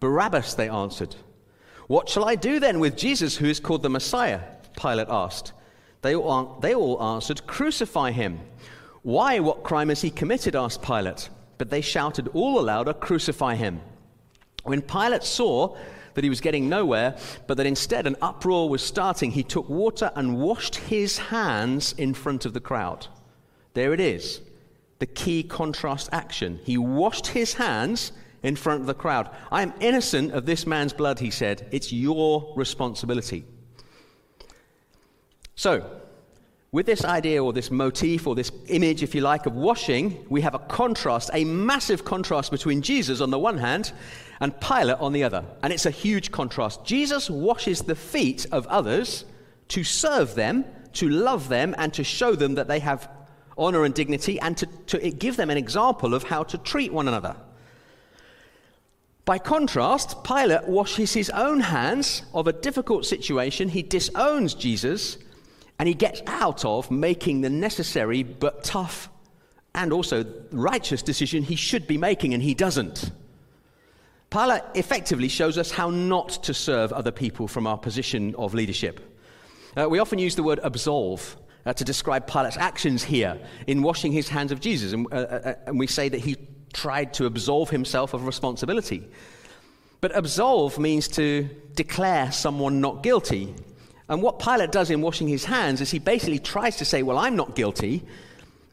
Barabbas, 0.00 0.54
they 0.54 0.68
answered. 0.68 1.14
What 1.88 2.08
shall 2.08 2.24
I 2.24 2.36
do 2.36 2.60
then 2.60 2.80
with 2.80 2.96
Jesus, 2.96 3.36
who 3.36 3.46
is 3.46 3.60
called 3.60 3.82
the 3.82 3.90
Messiah? 3.90 4.40
Pilate 4.76 5.08
asked. 5.10 5.52
They 6.02 6.14
all, 6.14 6.58
they 6.60 6.74
all 6.74 7.02
answered, 7.02 7.46
Crucify 7.46 8.10
him. 8.10 8.40
Why? 9.02 9.38
What 9.38 9.62
crime 9.62 9.88
has 9.88 10.02
he 10.02 10.10
committed? 10.10 10.54
asked 10.54 10.82
Pilate. 10.82 11.28
But 11.58 11.70
they 11.70 11.80
shouted 11.80 12.28
all 12.28 12.56
the 12.56 12.62
louder, 12.62 12.92
Crucify 12.92 13.54
him. 13.54 13.80
When 14.64 14.82
Pilate 14.82 15.24
saw 15.24 15.76
that 16.14 16.24
he 16.24 16.30
was 16.30 16.40
getting 16.40 16.68
nowhere, 16.68 17.16
but 17.46 17.56
that 17.56 17.66
instead 17.66 18.06
an 18.06 18.16
uproar 18.20 18.68
was 18.68 18.82
starting, 18.82 19.30
he 19.30 19.42
took 19.42 19.68
water 19.68 20.10
and 20.14 20.38
washed 20.38 20.76
his 20.76 21.18
hands 21.18 21.94
in 21.96 22.14
front 22.14 22.44
of 22.44 22.52
the 22.52 22.60
crowd. 22.60 23.06
There 23.74 23.94
it 23.94 24.00
is, 24.00 24.40
the 24.98 25.06
key 25.06 25.42
contrast 25.42 26.08
action. 26.12 26.60
He 26.64 26.76
washed 26.76 27.28
his 27.28 27.54
hands 27.54 28.12
in 28.42 28.56
front 28.56 28.80
of 28.80 28.86
the 28.86 28.94
crowd. 28.94 29.30
I 29.50 29.62
am 29.62 29.72
innocent 29.80 30.32
of 30.32 30.46
this 30.46 30.66
man's 30.66 30.92
blood, 30.92 31.20
he 31.20 31.30
said. 31.30 31.66
It's 31.70 31.92
your 31.92 32.52
responsibility. 32.56 33.44
So, 35.54 36.01
with 36.72 36.86
this 36.86 37.04
idea 37.04 37.44
or 37.44 37.52
this 37.52 37.70
motif 37.70 38.26
or 38.26 38.34
this 38.34 38.50
image, 38.68 39.02
if 39.02 39.14
you 39.14 39.20
like, 39.20 39.44
of 39.44 39.54
washing, 39.54 40.24
we 40.30 40.40
have 40.40 40.54
a 40.54 40.58
contrast, 40.58 41.28
a 41.34 41.44
massive 41.44 42.02
contrast 42.02 42.50
between 42.50 42.80
Jesus 42.80 43.20
on 43.20 43.30
the 43.30 43.38
one 43.38 43.58
hand 43.58 43.92
and 44.40 44.58
Pilate 44.58 44.98
on 44.98 45.12
the 45.12 45.22
other. 45.22 45.44
And 45.62 45.70
it's 45.70 45.84
a 45.84 45.90
huge 45.90 46.32
contrast. 46.32 46.82
Jesus 46.82 47.28
washes 47.28 47.82
the 47.82 47.94
feet 47.94 48.46
of 48.50 48.66
others 48.68 49.26
to 49.68 49.84
serve 49.84 50.34
them, 50.34 50.64
to 50.94 51.10
love 51.10 51.50
them, 51.50 51.74
and 51.76 51.92
to 51.92 52.02
show 52.02 52.34
them 52.34 52.54
that 52.54 52.68
they 52.68 52.78
have 52.78 53.06
honor 53.58 53.84
and 53.84 53.92
dignity, 53.92 54.40
and 54.40 54.56
to, 54.56 54.66
to 54.86 55.10
give 55.10 55.36
them 55.36 55.50
an 55.50 55.58
example 55.58 56.14
of 56.14 56.22
how 56.22 56.42
to 56.42 56.56
treat 56.56 56.90
one 56.90 57.06
another. 57.06 57.36
By 59.26 59.38
contrast, 59.38 60.24
Pilate 60.24 60.64
washes 60.64 61.12
his 61.12 61.28
own 61.28 61.60
hands 61.60 62.22
of 62.32 62.46
a 62.46 62.52
difficult 62.52 63.04
situation. 63.04 63.68
He 63.68 63.82
disowns 63.82 64.54
Jesus 64.54 65.18
and 65.82 65.88
he 65.88 65.94
gets 65.94 66.22
out 66.28 66.64
of 66.64 66.92
making 66.92 67.40
the 67.40 67.50
necessary 67.50 68.22
but 68.22 68.62
tough 68.62 69.10
and 69.74 69.92
also 69.92 70.24
righteous 70.52 71.02
decision 71.02 71.42
he 71.42 71.56
should 71.56 71.88
be 71.88 71.98
making, 71.98 72.34
and 72.34 72.40
he 72.40 72.54
doesn't. 72.54 73.10
Pilate 74.30 74.62
effectively 74.76 75.26
shows 75.26 75.58
us 75.58 75.72
how 75.72 75.90
not 75.90 76.28
to 76.44 76.54
serve 76.54 76.92
other 76.92 77.10
people 77.10 77.48
from 77.48 77.66
our 77.66 77.76
position 77.76 78.32
of 78.36 78.54
leadership. 78.54 79.00
Uh, 79.76 79.88
we 79.88 79.98
often 79.98 80.20
use 80.20 80.36
the 80.36 80.44
word 80.44 80.60
absolve 80.62 81.36
uh, 81.66 81.72
to 81.72 81.82
describe 81.82 82.28
Pilate's 82.28 82.56
actions 82.56 83.02
here 83.02 83.40
in 83.66 83.82
washing 83.82 84.12
his 84.12 84.28
hands 84.28 84.52
of 84.52 84.60
Jesus, 84.60 84.92
and, 84.92 85.12
uh, 85.12 85.16
uh, 85.16 85.18
uh 85.18 85.54
and 85.66 85.80
we 85.80 85.88
say 85.88 86.08
that 86.08 86.20
he 86.20 86.36
tried 86.72 87.12
to 87.14 87.26
absolve 87.26 87.70
himself 87.70 88.14
of 88.14 88.24
responsibility. 88.24 89.08
But 90.00 90.16
absolve 90.16 90.78
means 90.78 91.08
to 91.08 91.48
declare 91.74 92.30
someone 92.30 92.80
not 92.80 93.02
guilty. 93.02 93.56
And 94.12 94.20
what 94.20 94.38
Pilate 94.38 94.70
does 94.70 94.90
in 94.90 95.00
washing 95.00 95.26
his 95.26 95.46
hands 95.46 95.80
is 95.80 95.90
he 95.90 95.98
basically 95.98 96.38
tries 96.38 96.76
to 96.76 96.84
say, 96.84 97.02
Well, 97.02 97.16
I'm 97.16 97.34
not 97.34 97.56
guilty, 97.56 98.04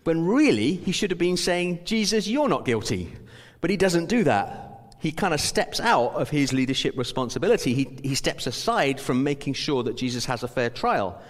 when 0.03 0.25
really 0.25 0.73
he 0.73 0.91
should 0.91 1.11
have 1.11 1.17
been 1.17 1.37
saying, 1.37 1.79
Jesus, 1.85 2.27
you're 2.27 2.49
not 2.49 2.65
guilty. 2.65 3.13
But 3.61 3.69
he 3.69 3.77
doesn't 3.77 4.07
do 4.07 4.25
that. 4.25 4.95
He 4.99 5.13
kind 5.13 5.33
of 5.33 5.39
steps 5.39 5.79
out 5.79 6.09
of 6.09 6.29
his 6.29 6.51
leadership 6.51 6.97
responsibility. 6.97 7.73
He, 7.73 7.87
he 8.03 8.15
steps 8.15 8.47
aside 8.47 8.99
from 8.99 9.23
making 9.23 9.53
sure 9.53 9.81
that 9.83 9.95
Jesus 9.95 10.25
has 10.25 10.43
a 10.43 10.47
fair 10.49 10.69
trial. 10.69 11.21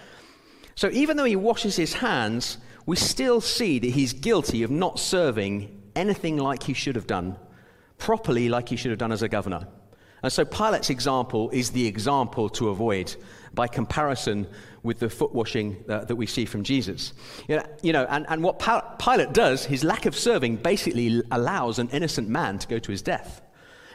So 0.74 0.90
even 0.90 1.16
though 1.16 1.24
he 1.24 1.36
washes 1.36 1.76
his 1.76 1.92
hands, 1.92 2.58
we 2.86 2.96
still 2.96 3.40
see 3.40 3.78
that 3.78 3.90
he's 3.90 4.12
guilty 4.12 4.64
of 4.64 4.72
not 4.72 4.98
serving 4.98 5.82
anything 5.94 6.36
like 6.36 6.64
he 6.64 6.74
should 6.74 6.96
have 6.96 7.06
done, 7.06 7.36
properly 7.96 8.48
like 8.48 8.70
he 8.70 8.76
should 8.76 8.90
have 8.90 8.98
done 8.98 9.12
as 9.12 9.22
a 9.22 9.28
governor. 9.28 9.68
And 10.20 10.32
so 10.32 10.44
Pilate's 10.44 10.90
example 10.90 11.48
is 11.50 11.70
the 11.70 11.86
example 11.86 12.48
to 12.50 12.70
avoid 12.70 13.14
by 13.54 13.66
comparison 13.66 14.46
with 14.82 14.98
the 14.98 15.10
foot 15.10 15.34
washing 15.34 15.84
uh, 15.88 16.04
that 16.04 16.16
we 16.16 16.26
see 16.26 16.44
from 16.44 16.62
Jesus. 16.62 17.12
You 17.48 17.56
know, 17.56 17.66
you 17.82 17.92
know 17.92 18.06
and, 18.08 18.26
and 18.28 18.42
what 18.42 18.58
Pilate 18.98 19.32
does, 19.32 19.64
his 19.64 19.84
lack 19.84 20.06
of 20.06 20.16
serving 20.16 20.56
basically 20.56 21.22
allows 21.30 21.78
an 21.78 21.88
innocent 21.90 22.28
man 22.28 22.58
to 22.58 22.68
go 22.68 22.78
to 22.78 22.90
his 22.90 23.02
death. 23.02 23.42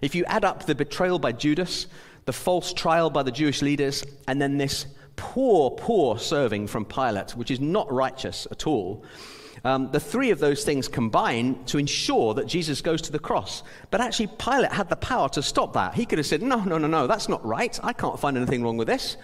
If 0.02 0.14
you 0.14 0.26
add 0.26 0.46
up 0.46 0.66
the 0.66 0.76
betrayal 0.76 1.20
by 1.20 1.32
Judas, 1.32 1.88
the 2.26 2.34
false 2.34 2.74
trial 2.74 3.10
by 3.10 3.24
the 3.24 3.32
Jewish 3.32 3.62
leaders, 3.62 4.04
and 4.28 4.42
then 4.42 4.58
this 4.58 4.86
poor, 5.16 5.72
poor 5.72 6.20
serving 6.20 6.68
from 6.68 6.86
Pilate, 6.86 7.32
which 7.32 7.52
is 7.52 7.60
not 7.60 7.92
righteous 7.92 8.48
at 8.52 8.68
all, 8.68 9.04
um, 9.64 9.90
the 9.92 10.00
three 10.00 10.30
of 10.30 10.38
those 10.38 10.64
things 10.64 10.88
combine 10.88 11.64
to 11.66 11.80
ensure 11.80 12.36
that 12.36 12.46
Jesus 12.46 12.82
goes 12.82 13.02
to 13.04 13.12
the 13.12 13.18
cross. 13.18 13.64
But 13.90 14.00
actually, 14.00 14.28
Pilate 14.28 14.72
had 14.72 14.90
the 14.90 14.96
power 14.96 15.28
to 15.30 15.42
stop 15.42 15.74
that. 15.74 15.96
He 15.96 16.06
could 16.06 16.20
have 16.20 16.28
said, 16.28 16.44
No, 16.44 16.64
no, 16.64 16.78
no, 16.78 16.88
no, 16.88 17.08
that's 17.08 17.28
not 17.28 17.44
right. 17.44 17.80
I 17.84 17.92
can't 17.92 18.20
find 18.20 18.38
anything 18.38 18.62
wrong 18.62 18.78
with 18.78 18.88
this. 18.88 19.18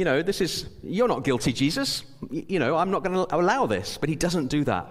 You 0.00 0.06
know, 0.06 0.22
this 0.22 0.40
is, 0.40 0.66
you're 0.82 1.08
not 1.08 1.24
guilty, 1.24 1.52
Jesus. 1.52 2.04
You 2.30 2.58
know, 2.58 2.78
I'm 2.78 2.90
not 2.90 3.04
going 3.04 3.26
to 3.26 3.36
allow 3.36 3.66
this. 3.66 3.98
But 3.98 4.08
he 4.08 4.16
doesn't 4.16 4.46
do 4.46 4.64
that. 4.64 4.88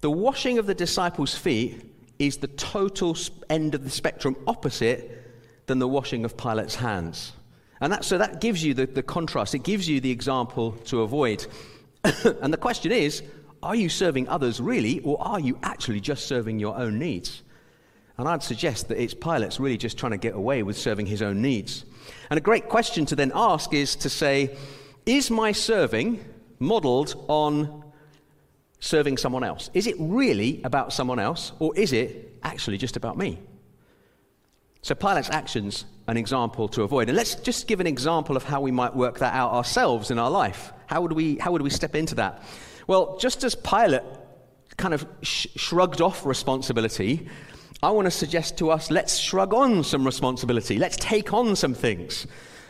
The 0.00 0.10
washing 0.10 0.56
of 0.56 0.64
the 0.64 0.74
disciples' 0.74 1.34
feet 1.34 1.84
is 2.18 2.38
the 2.38 2.46
total 2.46 3.14
end 3.50 3.74
of 3.74 3.84
the 3.84 3.90
spectrum 3.90 4.34
opposite 4.46 5.30
than 5.66 5.78
the 5.78 5.86
washing 5.86 6.24
of 6.24 6.38
Pilate's 6.38 6.74
hands. 6.74 7.34
And 7.82 7.92
that, 7.92 8.06
so 8.06 8.16
that 8.16 8.40
gives 8.40 8.64
you 8.64 8.72
the, 8.72 8.86
the 8.86 9.02
contrast, 9.02 9.54
it 9.54 9.62
gives 9.62 9.86
you 9.86 10.00
the 10.00 10.10
example 10.10 10.72
to 10.86 11.02
avoid. 11.02 11.46
and 12.40 12.50
the 12.50 12.56
question 12.56 12.92
is 12.92 13.22
are 13.62 13.76
you 13.76 13.90
serving 13.90 14.26
others 14.30 14.58
really, 14.58 15.00
or 15.00 15.18
are 15.20 15.38
you 15.38 15.58
actually 15.62 16.00
just 16.00 16.26
serving 16.26 16.60
your 16.60 16.78
own 16.78 16.98
needs? 16.98 17.42
And 18.20 18.28
I'd 18.28 18.42
suggest 18.42 18.88
that 18.88 19.02
it's 19.02 19.14
Pilate's 19.14 19.58
really 19.58 19.78
just 19.78 19.96
trying 19.96 20.12
to 20.12 20.18
get 20.18 20.34
away 20.34 20.62
with 20.62 20.76
serving 20.76 21.06
his 21.06 21.22
own 21.22 21.40
needs. 21.40 21.86
And 22.28 22.36
a 22.36 22.40
great 22.40 22.68
question 22.68 23.06
to 23.06 23.16
then 23.16 23.32
ask 23.34 23.72
is 23.72 23.96
to 23.96 24.10
say, 24.10 24.56
is 25.06 25.30
my 25.30 25.52
serving 25.52 26.22
modeled 26.58 27.14
on 27.28 27.82
serving 28.78 29.16
someone 29.16 29.42
else? 29.42 29.70
Is 29.72 29.86
it 29.86 29.96
really 29.98 30.60
about 30.64 30.92
someone 30.92 31.18
else, 31.18 31.52
or 31.58 31.74
is 31.76 31.92
it 31.92 32.38
actually 32.42 32.76
just 32.76 32.96
about 32.96 33.16
me? 33.16 33.38
So, 34.82 34.94
Pilate's 34.94 35.30
actions, 35.30 35.86
an 36.06 36.16
example 36.16 36.68
to 36.68 36.82
avoid. 36.82 37.08
And 37.08 37.16
let's 37.16 37.34
just 37.36 37.66
give 37.66 37.80
an 37.80 37.86
example 37.86 38.36
of 38.36 38.44
how 38.44 38.60
we 38.60 38.70
might 38.70 38.94
work 38.94 39.18
that 39.18 39.34
out 39.34 39.52
ourselves 39.52 40.10
in 40.10 40.18
our 40.18 40.30
life. 40.30 40.72
How 40.86 41.00
would 41.00 41.12
we, 41.12 41.36
how 41.36 41.52
would 41.52 41.62
we 41.62 41.70
step 41.70 41.94
into 41.94 42.16
that? 42.16 42.42
Well, 42.86 43.16
just 43.18 43.44
as 43.44 43.54
Pilate 43.54 44.02
kind 44.76 44.94
of 44.94 45.06
sh- 45.22 45.46
shrugged 45.56 46.00
off 46.00 46.24
responsibility, 46.24 47.28
I 47.82 47.90
want 47.92 48.04
to 48.04 48.10
suggest 48.10 48.58
to 48.58 48.70
us 48.70 48.90
let's 48.90 49.16
shrug 49.16 49.54
on 49.54 49.82
some 49.84 50.04
responsibility. 50.04 50.78
Let's 50.78 50.98
take 50.98 51.32
on 51.32 51.56
some 51.56 51.72
things. 51.72 52.26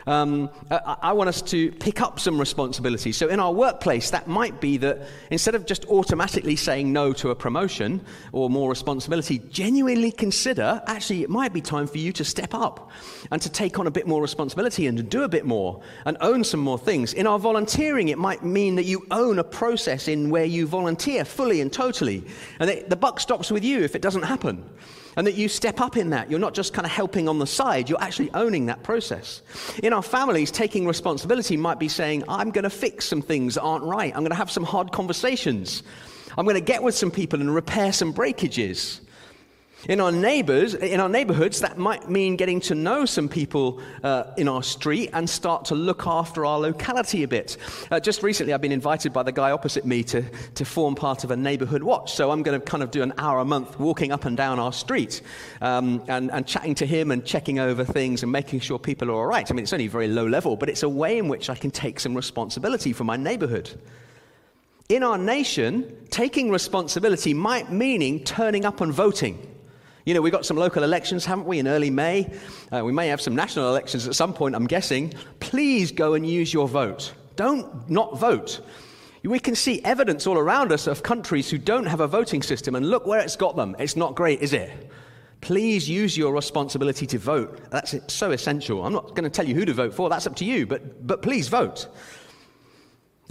Um, 0.07 0.49
I, 0.71 0.97
I, 1.01 1.13
want 1.13 1.27
us 1.27 1.41
to 1.43 1.71
pick 1.73 2.01
up 2.01 2.19
some 2.19 2.39
responsibility. 2.39 3.11
So, 3.11 3.27
in 3.27 3.39
our 3.39 3.51
workplace, 3.51 4.09
that 4.11 4.27
might 4.27 4.59
be 4.59 4.77
that 4.77 5.07
instead 5.29 5.53
of 5.53 5.65
just 5.65 5.85
automatically 5.85 6.55
saying 6.55 6.91
no 6.91 7.13
to 7.13 7.29
a 7.29 7.35
promotion 7.35 8.03
or 8.31 8.49
more 8.49 8.69
responsibility, 8.69 9.39
genuinely 9.51 10.11
consider 10.11 10.81
actually, 10.87 11.21
it 11.21 11.29
might 11.29 11.53
be 11.53 11.61
time 11.61 11.85
for 11.85 11.99
you 11.99 12.11
to 12.13 12.23
step 12.23 12.55
up 12.55 12.89
and 13.29 13.41
to 13.43 13.49
take 13.49 13.77
on 13.77 13.85
a 13.85 13.91
bit 13.91 14.07
more 14.07 14.21
responsibility 14.21 14.87
and 14.87 14.97
to 14.97 15.03
do 15.03 15.23
a 15.23 15.29
bit 15.29 15.45
more 15.45 15.81
and 16.05 16.17
own 16.21 16.43
some 16.43 16.61
more 16.61 16.79
things. 16.79 17.13
In 17.13 17.27
our 17.27 17.37
volunteering, 17.37 18.07
it 18.07 18.17
might 18.17 18.43
mean 18.43 18.75
that 18.75 18.85
you 18.85 19.05
own 19.11 19.37
a 19.37 19.43
process 19.43 20.07
in 20.07 20.31
where 20.31 20.45
you 20.45 20.65
volunteer 20.65 21.25
fully 21.25 21.61
and 21.61 21.71
totally, 21.71 22.23
and 22.59 22.83
the 22.87 22.95
buck 22.95 23.19
stops 23.19 23.51
with 23.51 23.63
you 23.63 23.81
if 23.81 23.93
it 23.93 24.01
doesn't 24.01 24.23
happen. 24.23 24.67
And 25.17 25.27
that 25.27 25.35
you 25.35 25.49
step 25.49 25.81
up 25.81 25.97
in 25.97 26.11
that. 26.11 26.29
You're 26.29 26.39
not 26.39 26.53
just 26.53 26.73
kind 26.73 26.85
of 26.85 26.91
helping 26.91 27.27
on 27.27 27.39
the 27.39 27.47
side, 27.47 27.89
you're 27.89 28.01
actually 28.01 28.31
owning 28.33 28.67
that 28.67 28.83
process. 28.83 29.41
In 29.83 29.93
our 29.93 30.01
families, 30.01 30.51
taking 30.51 30.87
responsibility 30.87 31.57
might 31.57 31.79
be 31.79 31.89
saying, 31.89 32.23
I'm 32.27 32.51
going 32.51 32.63
to 32.63 32.69
fix 32.69 33.05
some 33.05 33.21
things 33.21 33.55
that 33.55 33.61
aren't 33.61 33.83
right. 33.83 34.13
I'm 34.15 34.21
going 34.21 34.31
to 34.31 34.35
have 34.35 34.51
some 34.51 34.63
hard 34.63 34.91
conversations. 34.91 35.83
I'm 36.37 36.45
going 36.45 36.55
to 36.55 36.61
get 36.61 36.81
with 36.81 36.95
some 36.95 37.11
people 37.11 37.41
and 37.41 37.53
repair 37.53 37.91
some 37.91 38.13
breakages. 38.13 39.01
In 39.89 39.99
our 39.99 40.11
neighbors, 40.11 40.75
in 40.75 40.99
our 40.99 41.09
neighborhoods, 41.09 41.59
that 41.61 41.79
might 41.79 42.07
mean 42.07 42.35
getting 42.35 42.59
to 42.61 42.75
know 42.75 43.03
some 43.03 43.27
people 43.27 43.81
uh, 44.03 44.25
in 44.37 44.47
our 44.47 44.61
street 44.61 45.09
and 45.13 45.27
start 45.27 45.65
to 45.65 45.75
look 45.75 46.05
after 46.05 46.45
our 46.45 46.59
locality 46.59 47.23
a 47.23 47.27
bit. 47.27 47.57
Uh, 47.89 47.99
just 47.99 48.21
recently, 48.21 48.53
I've 48.53 48.61
been 48.61 48.71
invited 48.71 49.11
by 49.11 49.23
the 49.23 49.31
guy 49.31 49.49
opposite 49.49 49.83
me 49.83 50.03
to, 50.03 50.21
to 50.53 50.65
form 50.65 50.93
part 50.93 51.23
of 51.23 51.31
a 51.31 51.35
neighborhood 51.35 51.81
watch. 51.81 52.13
So 52.13 52.29
I'm 52.29 52.43
going 52.43 52.59
to 52.59 52.63
kind 52.63 52.83
of 52.83 52.91
do 52.91 53.01
an 53.01 53.11
hour 53.17 53.39
a 53.39 53.45
month 53.45 53.79
walking 53.79 54.11
up 54.11 54.25
and 54.25 54.37
down 54.37 54.59
our 54.59 54.71
street 54.71 55.23
um, 55.61 56.03
and, 56.07 56.31
and 56.31 56.45
chatting 56.45 56.75
to 56.75 56.85
him 56.85 57.09
and 57.09 57.25
checking 57.25 57.57
over 57.57 57.83
things 57.83 58.21
and 58.21 58.31
making 58.31 58.59
sure 58.59 58.77
people 58.77 59.09
are 59.09 59.15
all 59.15 59.25
right. 59.25 59.49
I 59.49 59.53
mean, 59.55 59.63
it's 59.63 59.73
only 59.73 59.87
very 59.87 60.07
low 60.07 60.27
level, 60.27 60.55
but 60.55 60.69
it's 60.69 60.83
a 60.83 60.89
way 60.89 61.17
in 61.17 61.27
which 61.27 61.49
I 61.49 61.55
can 61.55 61.71
take 61.71 61.99
some 61.99 62.13
responsibility 62.13 62.93
for 62.93 63.03
my 63.03 63.17
neighborhood. 63.17 63.71
In 64.89 65.01
our 65.01 65.17
nation, 65.17 66.05
taking 66.11 66.51
responsibility 66.51 67.33
might 67.33 67.71
meaning 67.71 68.23
turning 68.23 68.63
up 68.63 68.81
and 68.81 68.93
voting. 68.93 69.47
You 70.05 70.15
know, 70.15 70.21
we've 70.21 70.33
got 70.33 70.45
some 70.45 70.57
local 70.57 70.83
elections, 70.83 71.25
haven't 71.25 71.45
we, 71.45 71.59
in 71.59 71.67
early 71.67 71.91
May? 71.91 72.31
Uh, 72.71 72.83
we 72.83 72.91
may 72.91 73.07
have 73.07 73.21
some 73.21 73.35
national 73.35 73.69
elections 73.69 74.07
at 74.07 74.15
some 74.15 74.33
point, 74.33 74.55
I'm 74.55 74.65
guessing. 74.65 75.13
Please 75.39 75.91
go 75.91 76.15
and 76.15 76.27
use 76.27 76.53
your 76.53 76.67
vote. 76.67 77.13
Don't 77.35 77.89
not 77.89 78.17
vote. 78.17 78.61
We 79.23 79.39
can 79.39 79.53
see 79.53 79.83
evidence 79.83 80.25
all 80.25 80.39
around 80.39 80.71
us 80.71 80.87
of 80.87 81.03
countries 81.03 81.51
who 81.51 81.59
don't 81.59 81.85
have 81.85 81.99
a 81.99 82.07
voting 82.07 82.41
system, 82.41 82.73
and 82.73 82.89
look 82.89 83.05
where 83.05 83.19
it's 83.19 83.35
got 83.35 83.55
them. 83.55 83.75
It's 83.77 83.95
not 83.95 84.15
great, 84.15 84.41
is 84.41 84.53
it? 84.53 84.91
Please 85.41 85.87
use 85.87 86.17
your 86.17 86.33
responsibility 86.33 87.05
to 87.07 87.19
vote. 87.19 87.59
That's 87.69 87.95
so 88.07 88.31
essential. 88.31 88.83
I'm 88.83 88.93
not 88.93 89.09
going 89.09 89.23
to 89.23 89.29
tell 89.29 89.47
you 89.47 89.53
who 89.53 89.65
to 89.65 89.73
vote 89.73 89.93
for, 89.93 90.09
that's 90.09 90.25
up 90.25 90.35
to 90.37 90.45
you, 90.45 90.65
but, 90.65 91.05
but 91.05 91.21
please 91.21 91.47
vote. 91.47 91.87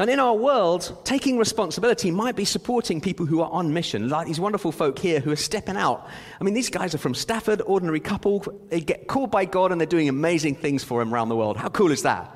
And 0.00 0.08
in 0.08 0.18
our 0.18 0.34
world, 0.34 0.98
taking 1.04 1.36
responsibility 1.36 2.10
might 2.10 2.34
be 2.34 2.46
supporting 2.46 3.02
people 3.02 3.26
who 3.26 3.42
are 3.42 3.50
on 3.50 3.74
mission, 3.74 4.08
like 4.08 4.26
these 4.26 4.40
wonderful 4.40 4.72
folk 4.72 4.98
here 4.98 5.20
who 5.20 5.30
are 5.30 5.36
stepping 5.36 5.76
out. 5.76 6.08
I 6.40 6.44
mean, 6.44 6.54
these 6.54 6.70
guys 6.70 6.94
are 6.94 6.98
from 6.98 7.14
Stafford, 7.14 7.60
ordinary 7.66 8.00
couple. 8.00 8.42
They 8.70 8.80
get 8.80 9.08
called 9.08 9.30
by 9.30 9.44
God 9.44 9.72
and 9.72 9.78
they're 9.78 9.86
doing 9.86 10.08
amazing 10.08 10.54
things 10.54 10.82
for 10.82 11.02
Him 11.02 11.12
around 11.12 11.28
the 11.28 11.36
world. 11.36 11.58
How 11.58 11.68
cool 11.68 11.90
is 11.90 12.00
that? 12.04 12.34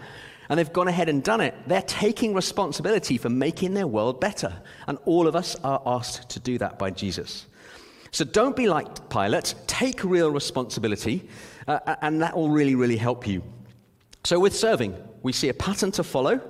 And 0.50 0.59
they've 0.59 0.70
gone 0.74 0.88
ahead 0.88 1.09
and 1.09 1.22
done 1.22 1.40
it. 1.40 1.55
They're 1.66 1.81
taking 1.81 2.35
responsibility 2.35 3.16
for 3.16 3.31
making 3.31 3.72
their 3.72 3.87
world 3.87 4.20
better. 4.20 4.53
And 4.87 4.98
all 5.07 5.27
of 5.27 5.35
us 5.35 5.57
are 5.64 5.81
asked 5.87 6.29
to 6.33 6.40
do 6.40 6.59
that 6.59 6.79
by 6.79 6.90
Jesus. 6.90 7.46
So 8.11 8.27
don't 8.27 8.55
be 8.55 8.68
like 8.68 9.09
Pilate. 9.09 9.55
Take 9.66 10.05
real 10.05 10.31
responsibility, 10.31 11.31
uh, 11.66 11.96
and 12.03 12.20
that 12.20 12.37
will 12.37 12.50
really, 12.50 12.74
really 12.74 12.98
help 12.98 13.27
you. 13.27 13.42
So, 14.22 14.38
with 14.38 14.55
serving, 14.55 14.96
we 15.22 15.33
see 15.33 15.48
a 15.48 15.55
pattern 15.55 15.92
to 15.92 16.05
follow 16.05 16.40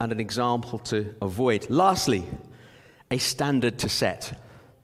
and 0.00 0.12
an 0.12 0.20
example 0.20 0.78
to 0.80 1.14
avoid. 1.22 1.68
Lastly, 1.70 2.24
a 3.10 3.18
standard 3.18 3.78
to 3.78 3.88
set. 3.88 4.40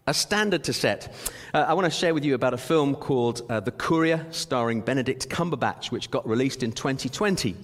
A 0.07 0.15
standard 0.15 0.65
to 0.65 0.73
set. 0.73 1.15
Uh, 1.53 1.65
I 1.69 1.75
want 1.75 1.85
to 1.85 1.91
share 1.91 2.15
with 2.15 2.25
you 2.25 2.35
about 2.35 2.55
a 2.55 2.59
film 2.59 2.95
called 2.95 3.43
uh, 3.49 3.61
The 3.61 3.71
Courier, 3.71 4.27
starring 4.31 4.81
Benedict 4.81 5.29
Cumberbatch, 5.29 5.91
which 5.91 6.11
got 6.11 6.29
released 6.29 6.63
in 6.63 6.73
2020. 6.73 7.57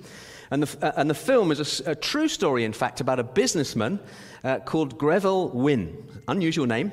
And 0.51 0.63
the, 0.63 0.87
uh, 0.87 0.93
and 0.97 1.11
the 1.11 1.15
film 1.15 1.51
is 1.51 1.81
a, 1.81 1.93
a, 1.93 1.95
true 1.95 2.29
story, 2.29 2.65
in 2.65 2.73
fact, 2.73 3.01
about 3.01 3.19
a 3.19 3.25
businessman 3.25 3.99
uh, 4.45 4.61
called 4.61 4.99
Greville 4.99 5.49
Wynne. 5.49 5.97
Unusual 6.29 6.67
name. 6.67 6.93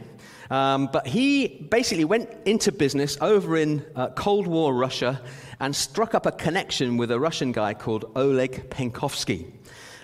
Um, 0.49 0.89
but 0.91 1.07
he 1.07 1.47
basically 1.71 2.05
went 2.05 2.29
into 2.45 2.71
business 2.71 3.17
over 3.21 3.57
in 3.57 3.85
uh, 3.95 4.09
Cold 4.09 4.47
War 4.47 4.73
Russia 4.73 5.21
and 5.59 5.75
struck 5.75 6.13
up 6.13 6.25
a 6.25 6.31
connection 6.31 6.97
with 6.97 7.11
a 7.11 7.19
Russian 7.19 7.51
guy 7.51 7.73
called 7.73 8.11
Oleg 8.15 8.69
Penkovsky. 8.69 9.51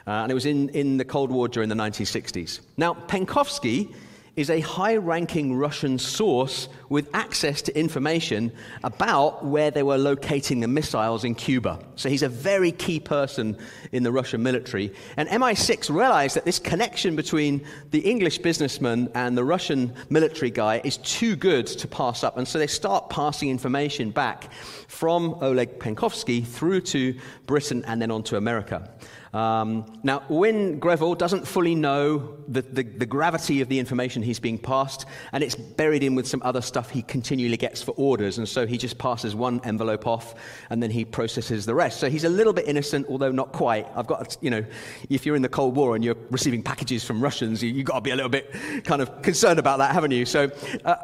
Uh, 0.07 0.11
and 0.11 0.31
it 0.31 0.35
was 0.35 0.45
in, 0.45 0.69
in 0.69 0.97
the 0.97 1.05
Cold 1.05 1.31
War 1.31 1.47
during 1.47 1.69
the 1.69 1.75
1960s. 1.75 2.59
Now, 2.77 2.93
Penkovsky 2.93 3.93
is 4.39 4.49
a 4.49 4.61
high 4.61 4.95
ranking 4.95 5.53
Russian 5.53 5.99
source 5.99 6.69
with 6.87 7.09
access 7.13 7.61
to 7.63 7.77
information 7.77 8.53
about 8.85 9.43
where 9.43 9.69
they 9.69 9.83
were 9.83 9.97
locating 9.97 10.61
the 10.61 10.67
missiles 10.67 11.25
in 11.25 11.35
Cuba. 11.35 11.77
So 11.97 12.07
he's 12.07 12.23
a 12.23 12.29
very 12.29 12.71
key 12.71 13.01
person 13.01 13.57
in 13.91 14.03
the 14.03 14.13
Russian 14.13 14.41
military. 14.41 14.93
And 15.17 15.27
MI6 15.27 15.93
realized 15.93 16.37
that 16.37 16.45
this 16.45 16.57
connection 16.57 17.17
between 17.17 17.65
the 17.91 17.99
English 17.99 18.37
businessman 18.37 19.09
and 19.13 19.37
the 19.37 19.43
Russian 19.43 19.93
military 20.09 20.51
guy 20.51 20.79
is 20.85 20.95
too 20.97 21.35
good 21.35 21.67
to 21.67 21.87
pass 21.89 22.23
up. 22.23 22.37
And 22.37 22.47
so 22.47 22.59
they 22.59 22.67
start 22.67 23.09
passing 23.09 23.49
information 23.49 24.09
back 24.09 24.53
from 24.87 25.35
Oleg 25.41 25.79
Penkovsky 25.79 26.47
through 26.47 26.79
to 26.81 27.13
Britain 27.45 27.83
and 27.87 28.01
then 28.01 28.09
on 28.09 28.23
to 28.23 28.37
America. 28.37 28.89
Um, 29.33 29.85
now, 30.03 30.23
when 30.27 30.79
Greville 30.79 31.13
doesn't 31.13 31.47
fully 31.47 31.75
know 31.75 32.37
the, 32.47 32.63
the, 32.63 32.83
the, 32.83 33.05
gravity 33.05 33.61
of 33.61 33.69
the 33.69 33.77
information 33.77 34.23
he's 34.23 34.39
being 34.39 34.57
passed, 34.57 35.05
and 35.33 35.43
it's 35.43 35.53
buried 35.53 36.01
in 36.01 36.15
with 36.15 36.27
some 36.27 36.41
other 36.43 36.61
stuff 36.61 36.89
he 36.89 37.03
continually 37.03 37.57
gets 37.57 37.83
for 37.83 37.91
orders, 37.91 38.39
and 38.39 38.49
so 38.49 38.65
he 38.65 38.77
just 38.77 38.97
passes 38.97 39.35
one 39.35 39.61
envelope 39.63 40.07
off, 40.07 40.33
and 40.71 40.81
then 40.81 40.89
he 40.89 41.05
processes 41.05 41.67
the 41.67 41.75
rest. 41.75 41.99
So 41.99 42.09
he's 42.09 42.23
a 42.23 42.29
little 42.29 42.53
bit 42.53 42.67
innocent, 42.67 43.05
although 43.07 43.31
not 43.31 43.51
quite. 43.51 43.87
I've 43.95 44.07
got, 44.07 44.35
you 44.41 44.49
know, 44.49 44.65
if 45.09 45.27
you're 45.27 45.35
in 45.35 45.43
the 45.43 45.49
Cold 45.49 45.75
War 45.75 45.95
and 45.95 46.03
you're 46.03 46.17
receiving 46.31 46.63
packages 46.63 47.03
from 47.03 47.21
Russians, 47.21 47.61
you, 47.61 47.75
have 47.75 47.85
got 47.85 47.95
to 47.95 48.01
be 48.01 48.11
a 48.11 48.15
little 48.15 48.29
bit 48.29 48.51
kind 48.83 49.01
of 49.01 49.21
concerned 49.21 49.59
about 49.59 49.77
that, 49.77 49.93
haven't 49.93 50.11
you? 50.11 50.25
So. 50.25 50.51
Uh, 50.85 50.95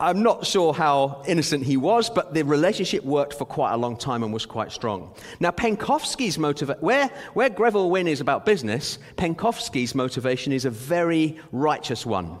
I'm 0.00 0.22
not 0.22 0.46
sure 0.46 0.72
how 0.72 1.22
innocent 1.26 1.64
he 1.64 1.76
was, 1.76 2.08
but 2.08 2.32
the 2.32 2.42
relationship 2.42 3.04
worked 3.04 3.34
for 3.34 3.44
quite 3.44 3.72
a 3.72 3.76
long 3.76 3.96
time 3.96 4.22
and 4.22 4.32
was 4.32 4.46
quite 4.46 4.70
strong. 4.70 5.12
Now, 5.40 5.50
Penkovsky's 5.50 6.38
motivation, 6.38 6.80
where, 6.80 7.08
where 7.34 7.50
Greville 7.50 7.90
Wynne 7.90 8.06
is 8.06 8.20
about 8.20 8.46
business, 8.46 9.00
Penkovsky's 9.16 9.96
motivation 9.96 10.52
is 10.52 10.64
a 10.64 10.70
very 10.70 11.38
righteous 11.50 12.06
one. 12.06 12.38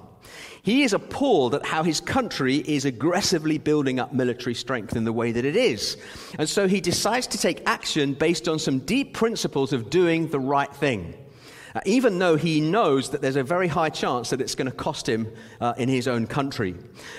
He 0.62 0.82
is 0.82 0.92
appalled 0.92 1.54
at 1.54 1.64
how 1.64 1.82
his 1.82 2.00
country 2.00 2.56
is 2.58 2.84
aggressively 2.84 3.58
building 3.58 3.98
up 3.98 4.12
military 4.12 4.54
strength 4.54 4.94
in 4.94 5.04
the 5.04 5.12
way 5.12 5.32
that 5.32 5.44
it 5.44 5.56
is. 5.56 5.96
And 6.38 6.48
so 6.48 6.68
he 6.68 6.80
decides 6.80 7.26
to 7.28 7.38
take 7.38 7.62
action 7.66 8.14
based 8.14 8.48
on 8.48 8.58
some 8.58 8.80
deep 8.80 9.14
principles 9.14 9.72
of 9.72 9.90
doing 9.90 10.28
the 10.28 10.40
right 10.40 10.72
thing 10.72 11.14
uh, 11.78 11.80
even 11.84 12.18
though 12.18 12.34
he 12.34 12.60
knows 12.60 13.10
that 13.10 13.20
there's 13.20 13.36
a 13.36 13.42
very 13.44 13.68
high 13.68 13.88
chance 13.88 14.30
that 14.30 14.40
it's 14.40 14.56
going 14.56 14.68
to 14.68 14.76
cost 14.76 15.08
him 15.08 15.32
uh, 15.60 15.74
in 15.76 15.88
his 15.88 16.08
own 16.08 16.26
country. 16.26 16.74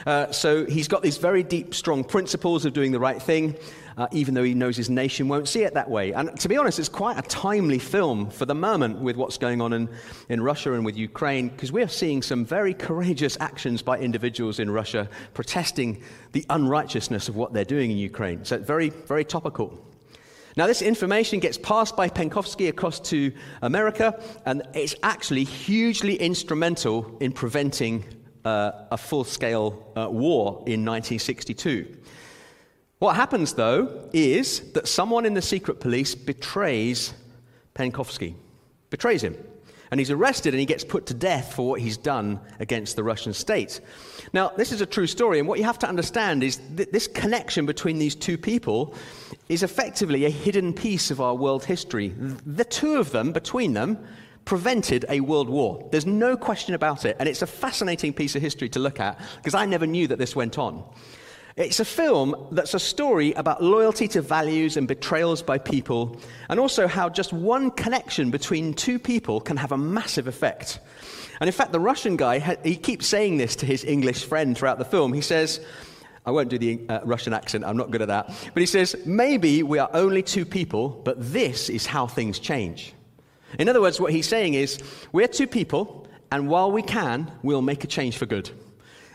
Uh, 0.06 0.30
so 0.34 0.66
he's 0.66 0.90
got 0.90 1.02
these 1.02 1.16
very 1.16 1.44
deep, 1.44 1.74
strong 1.74 2.04
principles 2.04 2.66
of 2.66 2.74
doing 2.74 2.92
the 2.92 3.00
right 3.00 3.22
thing, 3.22 3.56
uh, 3.96 4.08
even 4.12 4.34
though 4.34 4.44
he 4.44 4.54
knows 4.54 4.76
his 4.76 4.90
nation 4.90 5.30
won't 5.30 5.48
see 5.48 5.64
it 5.64 5.74
that 5.76 5.90
way. 5.90 6.12
And 6.12 6.38
to 6.42 6.50
be 6.50 6.58
honest, 6.58 6.78
it's 6.78 6.90
quite 6.90 7.18
a 7.18 7.22
timely 7.22 7.80
film 7.80 8.30
for 8.30 8.46
the 8.46 8.56
moment 8.56 9.00
with 9.00 9.16
what's 9.16 9.38
going 9.38 9.62
on 9.62 9.72
in, 9.72 9.90
in 10.28 10.44
Russia 10.44 10.74
and 10.74 10.84
with 10.84 10.98
Ukraine, 10.98 11.48
because 11.48 11.72
we're 11.72 11.88
seeing 11.88 12.22
some 12.22 12.44
very 12.44 12.74
courageous 12.74 13.38
actions 13.40 13.82
by 13.82 13.98
individuals 13.98 14.60
in 14.60 14.70
Russia 14.70 15.08
protesting 15.34 16.04
the 16.34 16.46
unrighteousness 16.50 17.30
of 17.30 17.38
what 17.38 17.54
they're 17.54 17.64
doing 17.64 17.92
in 17.92 17.98
Ukraine. 17.98 18.44
So, 18.44 18.58
it's 18.58 18.68
very, 18.68 18.90
very 18.90 19.24
topical. 19.24 19.89
Now, 20.58 20.68
this 20.68 20.82
information 20.82 21.40
gets 21.40 21.58
passed 21.58 21.96
by 21.96 22.10
Penkovsky 22.10 22.70
across 22.70 23.00
to 23.12 23.32
America, 23.62 24.22
and 24.46 24.64
it's 24.74 24.96
actually 25.04 25.44
hugely 25.44 26.16
instrumental 26.16 27.18
in 27.20 27.32
preventing 27.32 28.06
uh, 28.46 28.72
a 28.92 28.98
full 28.98 29.24
scale 29.24 29.92
uh, 29.96 30.10
war 30.10 30.64
in 30.66 30.86
1962. 30.86 31.98
What 33.00 33.16
happens, 33.16 33.54
though, 33.54 34.10
is 34.12 34.72
that 34.74 34.88
someone 34.88 35.26
in 35.26 35.34
the 35.34 35.42
secret 35.42 35.80
police 35.80 36.16
betrays 36.16 37.14
Penkovsky, 37.74 38.36
betrays 38.90 39.24
him. 39.24 39.38
And 39.92 40.00
he's 40.00 40.12
arrested 40.12 40.54
and 40.54 40.60
he 40.60 40.66
gets 40.66 40.84
put 40.84 41.08
to 41.08 41.14
death 41.14 41.54
for 41.54 41.68
what 41.68 41.82
he's 41.82 41.98
done 41.98 42.40
against 42.60 42.96
the 42.96 43.04
Russian 43.04 43.34
state. 43.34 43.82
Now, 44.34 44.50
this 44.50 44.72
is 44.72 44.82
a 44.82 44.86
true 44.86 45.08
story, 45.08 45.40
and 45.40 45.48
what 45.48 45.58
you 45.58 45.66
have 45.66 45.80
to 45.80 45.90
understand 45.90 46.44
is 46.44 46.60
that 46.76 46.92
this 46.92 47.08
connection 47.08 47.66
between 47.66 47.98
these 47.98 48.16
two 48.16 48.38
people 48.38 48.94
is 49.48 49.64
effectively 49.64 50.26
a 50.26 50.30
hidden 50.30 50.74
piece 50.74 51.10
of 51.10 51.20
our 51.20 51.34
world 51.34 51.66
history. 51.66 52.10
The 52.46 52.66
two 52.66 52.98
of 52.98 53.12
them, 53.12 53.32
between 53.32 53.74
them, 53.74 53.98
prevented 54.46 55.06
a 55.10 55.20
world 55.20 55.50
war. 55.50 55.88
There's 55.92 56.06
no 56.06 56.38
question 56.38 56.74
about 56.74 57.06
it, 57.06 57.16
and 57.20 57.28
it's 57.28 57.42
a 57.42 57.48
fascinating 57.48 58.14
piece 58.14 58.36
of 58.36 58.42
history 58.42 58.70
to 58.70 58.80
look 58.80 59.00
at 59.00 59.20
because 59.38 59.54
I 59.54 59.66
never 59.66 59.88
knew 59.88 60.08
that 60.08 60.18
this 60.18 60.36
went 60.36 60.58
on. 60.58 60.84
It's 61.60 61.82
a 61.82 61.86
film 61.86 62.48
that's 62.52 62.74
a 62.74 62.80
story 62.80 63.34
about 63.34 63.62
loyalty 63.62 64.08
to 64.10 64.22
values 64.22 64.78
and 64.78 64.88
betrayals 64.88 65.42
by 65.44 65.58
people, 65.58 66.18
and 66.48 66.58
also 66.58 66.88
how 66.88 67.10
just 67.10 67.34
one 67.34 67.70
connection 67.72 68.32
between 68.32 68.74
two 68.74 68.98
people 68.98 69.42
can 69.42 69.58
have 69.58 69.74
a 69.74 69.78
massive 69.78 70.30
effect. 70.30 70.80
And 71.42 71.50
in 71.50 71.52
fact, 71.52 71.74
the 71.74 71.80
Russian 71.82 72.16
guy, 72.16 72.40
he 72.64 72.78
keeps 72.78 73.08
saying 73.08 73.40
this 73.40 73.58
to 73.58 73.66
his 73.66 73.84
English 73.84 74.24
friend 74.24 74.58
throughout 74.58 74.80
the 74.80 74.86
film. 74.86 75.12
He 75.12 75.20
says, 75.20 75.60
I 76.26 76.32
won't 76.32 76.48
do 76.48 76.58
the 76.58 76.80
uh, 76.88 77.02
Russian 77.04 77.34
accent, 77.34 77.66
I'm 77.66 77.76
not 77.76 77.92
good 77.92 78.04
at 78.04 78.08
that. 78.08 78.28
But 78.54 78.62
he 78.62 78.66
says, 78.66 78.96
maybe 79.06 79.62
we 79.62 79.80
are 79.80 79.90
only 79.92 80.24
two 80.24 80.46
people, 80.46 81.02
but 81.04 81.18
this 81.20 81.70
is 81.70 81.86
how 81.86 82.08
things 82.08 82.40
change. 82.40 82.94
In 83.58 83.68
other 83.68 83.82
words, 83.82 84.00
what 84.00 84.14
he's 84.14 84.30
saying 84.30 84.54
is, 84.54 84.80
we're 85.12 85.28
two 85.28 85.48
people, 85.48 86.08
and 86.32 86.48
while 86.48 86.72
we 86.72 86.84
can, 86.84 87.30
we'll 87.44 87.62
make 87.62 87.84
a 87.84 87.88
change 87.88 88.16
for 88.16 88.26
good. 88.26 88.50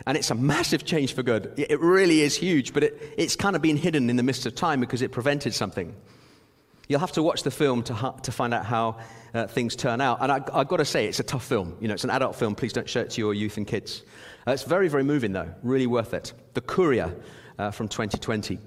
And 0.07 0.17
it's 0.19 0.31
a 0.31 0.35
massive 0.35 0.85
change 0.85 1.15
for 1.15 1.23
good. 1.23 1.55
It 1.57 1.81
really 1.81 2.21
is 2.21 2.37
huge, 2.37 2.75
but 2.75 2.85
it, 2.85 3.15
it's 3.17 3.37
kind 3.37 3.57
of 3.57 3.63
been 3.63 3.77
hidden 3.77 4.11
in 4.11 4.17
the 4.17 4.23
midst 4.23 4.45
of 4.45 4.55
time 4.55 4.81
because 4.81 5.01
it 5.01 5.13
prevented 5.13 5.55
something. 5.55 5.95
You'll 6.89 7.01
have 7.01 7.13
to 7.13 7.23
watch 7.23 7.43
the 7.43 7.51
film 7.51 7.83
to, 7.85 8.15
to 8.23 8.33
find 8.33 8.53
out 8.53 8.67
how 8.67 8.99
uh, 9.33 9.47
things 9.47 9.75
turn 9.75 10.03
out. 10.03 10.19
And 10.21 10.31
I, 10.31 10.35
have 10.55 10.69
got 10.69 10.77
to 10.77 10.85
say, 10.85 11.07
it's 11.07 11.21
a 11.21 11.25
tough 11.25 11.45
film. 11.45 11.77
You 11.81 11.89
know, 11.89 11.95
it's 11.95 12.05
an 12.05 12.11
adult 12.11 12.37
film. 12.37 12.55
Please 12.55 12.75
don't 12.75 12.89
show 12.89 13.01
it 13.01 13.11
to 13.11 13.21
your 13.21 13.33
youth 13.33 13.57
and 13.57 13.67
kids. 13.67 14.03
Uh, 14.47 14.53
it's 14.53 14.65
very, 14.65 14.89
very 14.89 15.05
moving, 15.05 15.33
though. 15.33 15.49
Really 15.63 15.87
worth 15.87 16.13
it. 16.13 16.35
The 16.53 16.61
Courier 16.61 17.15
uh, 17.59 17.71
from 17.71 17.89
2020. 17.89 18.59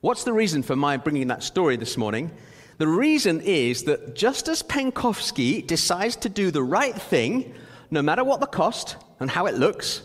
What's 0.00 0.24
the 0.24 0.32
reason 0.32 0.62
for 0.62 0.76
my 0.76 0.96
bringing 0.96 1.28
that 1.28 1.42
story 1.42 1.76
this 1.76 1.96
morning? 1.96 2.30
The 2.78 2.88
reason 2.88 3.40
is 3.40 3.84
that 3.84 4.14
just 4.14 4.48
as 4.48 4.62
Penkovsky 4.62 5.66
decides 5.66 6.16
to 6.16 6.28
do 6.28 6.50
the 6.50 6.62
right 6.62 6.94
thing, 6.94 7.54
no 7.90 8.02
matter 8.02 8.24
what 8.24 8.40
the 8.40 8.46
cost 8.46 8.96
and 9.20 9.30
how 9.30 9.46
it 9.46 9.54
looks, 9.54 10.02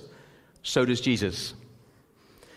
so 0.64 0.86
does 0.86 1.02
Jesus. 1.02 1.54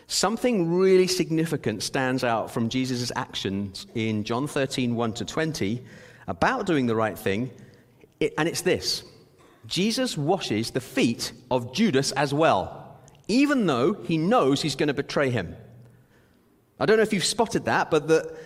Something 0.07 0.75
really 0.75 1.07
significant 1.07 1.85
stands 1.85 2.25
out 2.25 2.51
from 2.51 2.69
Jesus' 2.69 3.13
actions 3.15 3.87
in 3.95 4.25
John 4.25 4.49
13, 4.49 4.97
1 4.97 5.13
to 5.15 5.25
20, 5.25 5.85
about 6.27 6.67
doing 6.67 6.87
the 6.87 6.97
right 6.97 7.17
thing, 7.17 7.51
and 8.37 8.49
it's 8.49 8.63
this 8.63 9.05
Jesus 9.67 10.19
washes 10.19 10.73
the 10.73 10.81
feet 10.81 11.33
of 11.51 11.73
Judas 11.73 12.11
as 12.13 12.35
well, 12.35 12.99
even 13.29 13.67
though 13.67 13.95
he 13.95 14.19
knows 14.19 14.61
he's 14.61 14.75
going 14.75 14.89
to 14.89 14.95
betray 14.95 15.31
him. 15.31 15.55
I 16.81 16.87
don't 16.87 16.97
know 16.97 17.03
if 17.03 17.13
you've 17.13 17.25
spotted 17.25 17.67
that, 17.67 17.91
but 17.91 18.09
the, 18.09 18.37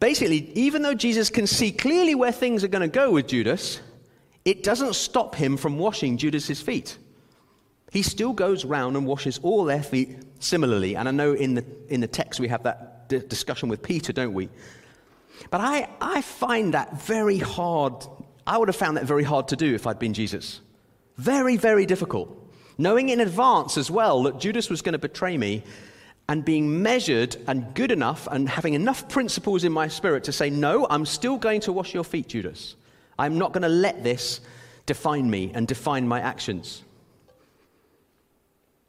basically, 0.00 0.50
even 0.54 0.82
though 0.82 0.94
Jesus 0.94 1.28
can 1.28 1.46
see 1.46 1.72
clearly 1.72 2.14
where 2.14 2.32
things 2.32 2.64
are 2.64 2.68
going 2.68 2.82
to 2.82 2.88
go 2.88 3.10
with 3.10 3.26
Judas, 3.26 3.80
it 4.44 4.62
doesn't 4.62 4.94
stop 4.94 5.34
him 5.34 5.56
from 5.56 5.78
washing 5.78 6.16
Judas's 6.16 6.62
feet 6.62 6.96
he 7.92 8.00
still 8.00 8.32
goes 8.32 8.64
round 8.64 8.96
and 8.96 9.06
washes 9.06 9.38
all 9.42 9.64
their 9.64 9.82
feet 9.82 10.16
similarly. 10.40 10.96
And 10.96 11.06
I 11.06 11.10
know 11.12 11.34
in 11.34 11.54
the, 11.54 11.64
in 11.88 12.00
the 12.00 12.06
text 12.06 12.40
we 12.40 12.48
have 12.48 12.62
that 12.62 13.10
d- 13.10 13.18
discussion 13.18 13.68
with 13.68 13.82
Peter, 13.82 14.14
don't 14.14 14.32
we? 14.32 14.48
But 15.50 15.60
I, 15.60 15.90
I 16.00 16.22
find 16.22 16.72
that 16.72 17.02
very 17.02 17.36
hard. 17.36 17.92
I 18.46 18.56
would 18.56 18.68
have 18.68 18.76
found 18.76 18.96
that 18.96 19.04
very 19.04 19.24
hard 19.24 19.48
to 19.48 19.56
do 19.56 19.74
if 19.74 19.86
I'd 19.86 19.98
been 19.98 20.14
Jesus. 20.14 20.62
Very, 21.18 21.58
very 21.58 21.84
difficult. 21.84 22.34
Knowing 22.78 23.10
in 23.10 23.20
advance 23.20 23.76
as 23.76 23.90
well 23.90 24.22
that 24.22 24.40
Judas 24.40 24.70
was 24.70 24.80
going 24.80 24.94
to 24.94 24.98
betray 24.98 25.36
me 25.36 25.62
and 26.30 26.46
being 26.46 26.82
measured 26.82 27.36
and 27.46 27.74
good 27.74 27.90
enough 27.90 28.26
and 28.30 28.48
having 28.48 28.72
enough 28.72 29.06
principles 29.10 29.64
in 29.64 29.72
my 29.72 29.88
spirit 29.88 30.24
to 30.24 30.32
say, 30.32 30.48
No, 30.48 30.86
I'm 30.88 31.04
still 31.04 31.36
going 31.36 31.60
to 31.60 31.72
wash 31.74 31.92
your 31.92 32.04
feet, 32.04 32.28
Judas. 32.28 32.74
I'm 33.18 33.36
not 33.36 33.52
going 33.52 33.64
to 33.64 33.68
let 33.68 34.02
this 34.02 34.40
define 34.86 35.28
me 35.28 35.52
and 35.54 35.68
define 35.68 36.08
my 36.08 36.20
actions. 36.20 36.84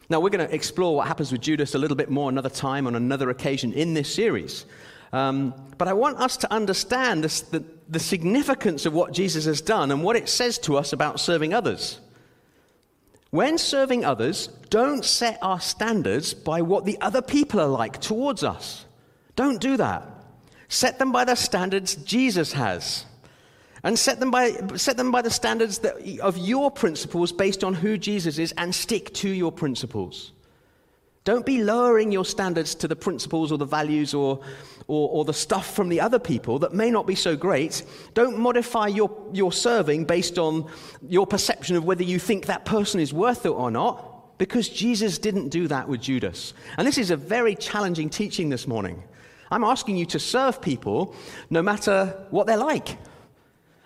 Now, 0.10 0.20
we're 0.20 0.30
going 0.30 0.48
to 0.48 0.54
explore 0.54 0.96
what 0.96 1.08
happens 1.08 1.32
with 1.32 1.42
Judas 1.42 1.76
a 1.76 1.78
little 1.78 1.98
bit 1.98 2.10
more 2.10 2.30
another 2.30 2.50
time 2.50 2.88
on 2.88 2.96
another 2.96 3.30
occasion 3.30 3.74
in 3.74 3.94
this 3.94 4.13
series. 4.13 4.66
Um, 5.13 5.54
but 5.78 5.88
I 5.88 5.94
want 5.94 6.18
us 6.18 6.38
to 6.38 6.52
understand 6.52 7.24
this, 7.24 7.42
the, 7.42 7.63
the 7.88 8.00
significance 8.00 8.86
of 8.86 8.94
what 8.94 9.13
Jesus 9.13 9.46
has 9.46 9.62
done 9.62 9.92
and 9.92 10.04
what 10.04 10.16
it 10.16 10.28
says 10.28 10.58
to 10.60 10.78
us 10.78 10.92
about 10.92 11.20
serving 11.20 11.54
others. 11.54 12.00
When 13.30 13.58
serving 13.58 14.06
others, 14.06 14.48
don't 14.70 15.06
set 15.06 15.39
our 15.42 15.60
standards 15.60 16.34
by 16.34 16.62
what 16.62 16.86
the 16.86 17.00
other 17.00 17.22
people 17.22 17.60
are 17.60 17.68
like 17.68 18.02
towards 18.02 18.44
us. 18.44 18.86
Don't 19.36 19.62
do 19.62 19.78
that. 19.78 20.08
Set 20.68 21.00
them 21.00 21.12
by 21.12 21.26
the 21.26 21.36
standards 21.36 21.96
Jesus 21.96 22.54
has 22.54 23.06
and 23.84 24.00
set 24.00 24.19
them 24.19 24.32
by, 24.32 24.52
set 24.76 24.98
them 24.98 25.12
by 25.12 25.22
the 25.22 25.30
standards 25.30 25.80
that, 25.80 25.96
of 26.19 26.38
your 26.38 26.72
principles 26.72 27.32
based 27.32 27.63
on 27.63 27.74
who 27.74 27.98
Jesus 27.98 28.38
is 28.38 28.54
and 28.58 28.74
stick 28.74 29.13
to 29.15 29.30
your 29.30 29.52
principles. 29.52 30.32
Don't 31.26 31.46
be 31.46 31.63
lowering 31.63 32.12
your 32.12 32.26
standards 32.26 32.76
to 32.76 32.88
the 32.88 32.96
principles 32.96 33.52
or 33.52 33.58
the 33.58 33.65
values 33.65 34.13
or, 34.13 34.41
or, 34.88 35.10
or, 35.10 35.26
the 35.26 35.34
stuff 35.34 35.74
from 35.74 35.88
the 35.88 36.02
other 36.02 36.19
people 36.19 36.60
that 36.60 36.74
may 36.74 36.91
not 36.91 37.08
be 37.08 37.15
so 37.15 37.36
great. 37.36 37.84
Don't 38.13 38.38
modify 38.38 38.88
your, 38.88 39.10
your 39.32 39.54
serving 39.54 40.04
based 40.04 40.38
on 40.38 40.69
your 41.08 41.26
perception 41.26 41.78
of 41.78 41.86
whether 41.86 42.04
you 42.04 42.19
think 42.19 42.48
that 42.48 42.65
person 42.65 43.00
is 43.00 43.13
worth 43.13 43.46
it 43.46 43.50
or 43.50 43.72
not, 43.72 44.38
because 44.38 44.67
Jesus 44.67 45.17
didn't 45.17 45.48
do 45.48 45.69
that 45.69 45.88
with 45.88 46.02
Judas. 46.02 46.54
And 46.78 46.86
this 46.86 46.98
is 46.98 47.10
a 47.10 47.15
very 47.15 47.56
challenging 47.56 48.10
teaching 48.10 48.50
this 48.50 48.67
morning. 48.67 49.02
I'm 49.50 49.63
asking 49.63 49.96
you 49.96 50.06
to 50.08 50.19
serve 50.19 50.62
people 50.62 51.15
no 51.50 51.62
matter 51.62 52.26
what 52.32 52.48
they're 52.48 52.58
like. 52.58 52.98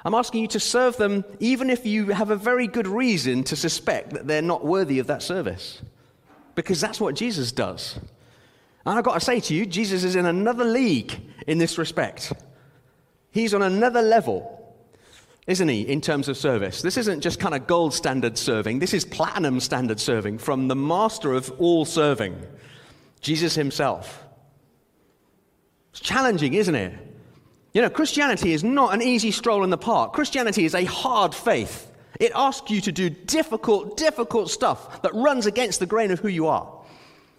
I'm 0.06 0.14
asking 0.14 0.42
you 0.42 0.48
to 0.50 0.60
serve 0.60 0.98
them 0.98 1.26
even 1.40 1.70
if 1.70 1.86
you 1.86 2.08
have 2.08 2.30
a 2.30 2.36
very 2.36 2.68
good 2.68 2.88
reason 2.88 3.44
to 3.46 3.56
suspect 3.56 4.12
that 4.12 4.28
they're 4.28 4.42
not 4.42 4.64
worthy 4.64 5.00
of 5.00 5.08
that 5.08 5.22
service. 5.22 5.82
Because 6.56 6.80
that's 6.80 7.00
what 7.00 7.16
Jesus 7.16 7.52
does. 7.52 8.00
And 8.86 8.98
I've 8.98 9.04
got 9.04 9.16
to 9.16 9.20
say 9.20 9.40
to 9.42 9.54
you, 9.54 9.66
Jesus 9.66 10.04
is 10.04 10.16
in 10.16 10.26
another 10.26 10.64
league 10.64 11.14
in 11.46 11.58
this 11.58 11.78
respect. 11.78 12.32
He's 13.32 13.54
on 13.54 13.62
another 13.62 14.02
level, 14.02 14.76
isn't 15.46 15.68
he, 15.68 15.82
in 15.82 16.02
terms 16.02 16.30
of 16.30 16.38
service? 16.38 16.82
This 16.82 16.98
isn't 16.98 17.22
just 17.22 17.40
kind 17.40 17.54
of 17.54 17.68
gold 17.68 17.94
standard 17.94 18.38
serving, 18.38 18.80
this 18.80 18.94
is 18.94 19.04
platinum 19.04 19.60
standard 19.60 20.00
serving 20.00 20.38
from 20.38 20.68
the 20.68 20.76
master 20.76 21.34
of 21.34 21.52
all 21.60 21.86
serving, 21.86 22.42
Jesus 23.22 23.56
himself. 23.56 24.24
It's 25.92 26.00
challenging, 26.00 26.54
isn't 26.54 26.76
it? 26.76 26.94
You 27.78 27.84
know, 27.84 27.92
Christianity 27.92 28.54
is 28.54 28.64
not 28.64 28.96
an 28.96 29.04
easy 29.04 29.30
stroll 29.30 29.64
in 29.64 29.70
the 29.70 29.78
park. 29.78 30.14
Christianity 30.14 30.66
is 30.66 30.74
a 30.74 30.84
hard 30.86 31.36
faith. 31.36 31.92
It 32.20 32.32
asks 32.34 32.72
you 32.72 32.82
to 32.82 32.92
do 32.92 33.08
difficult, 33.08 33.98
difficult 33.98 34.50
stuff 34.50 35.04
that 35.04 35.14
runs 35.14 35.46
against 35.46 35.80
the 35.80 35.86
grain 35.86 36.10
of 36.10 36.20
who 36.20 36.28
you 36.28 36.48
are. 36.48 36.68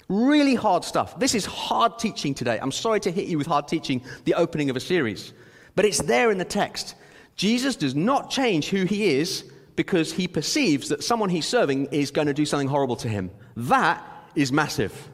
Really 0.08 0.54
hard 0.54 0.84
stuff. 0.84 1.18
This 1.18 1.34
is 1.34 1.44
hard 1.44 1.98
teaching 1.98 2.34
today. 2.34 2.56
I'm 2.62 2.70
sorry 2.70 3.00
to 3.00 3.10
hit 3.10 3.26
you 3.26 3.36
with 3.36 3.48
hard 3.48 3.66
teaching, 3.66 4.00
the 4.26 4.34
opening 4.34 4.70
of 4.70 4.76
a 4.76 4.80
series, 4.80 5.32
but 5.74 5.84
it's 5.84 6.02
there 6.02 6.30
in 6.30 6.38
the 6.38 6.44
text. 6.44 6.94
Jesus 7.34 7.74
does 7.74 7.96
not 7.96 8.30
change 8.30 8.68
who 8.68 8.84
he 8.84 9.16
is 9.16 9.42
because 9.74 10.12
he 10.12 10.28
perceives 10.28 10.88
that 10.90 11.02
someone 11.02 11.30
he's 11.30 11.48
serving 11.48 11.86
is 11.86 12.12
going 12.12 12.28
to 12.28 12.32
do 12.32 12.46
something 12.46 12.68
horrible 12.68 12.94
to 12.94 13.08
him. 13.08 13.32
That 13.56 14.00
is 14.36 14.52
massive. 14.52 15.10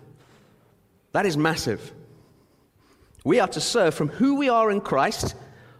That 1.12 1.24
is 1.24 1.38
massive. 1.38 1.94
We 3.24 3.40
are 3.40 3.48
to 3.48 3.60
serve 3.60 3.94
from 3.94 4.08
who 4.08 4.36
we 4.36 4.50
are 4.50 4.70
in 4.70 4.82
Christ, 4.82 5.34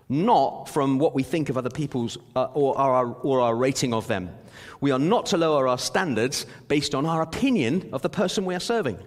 not 0.09 0.69
from 0.71 0.99
what 0.99 1.15
we 1.15 1.23
think 1.23 1.51
of 1.51 1.59
other 1.59 1.71
people's 1.71 2.17
uh, 2.35 2.45
or, 2.55 2.77
our, 2.79 3.13
or 3.23 3.41
our 3.41 3.55
rating 3.55 3.93
of 3.93 4.07
them. 4.09 4.31
We 4.81 4.91
are 4.91 4.99
not 4.99 5.27
to 5.27 5.37
lower 5.37 5.69
our 5.69 5.79
standards 5.79 6.47
based 6.69 6.95
on 6.95 7.05
our 7.05 7.21
opinion 7.21 7.91
of 7.93 8.03
the 8.03 8.09
person 8.09 8.47
we 8.47 8.55
are 8.55 8.61
serving. 8.61 8.99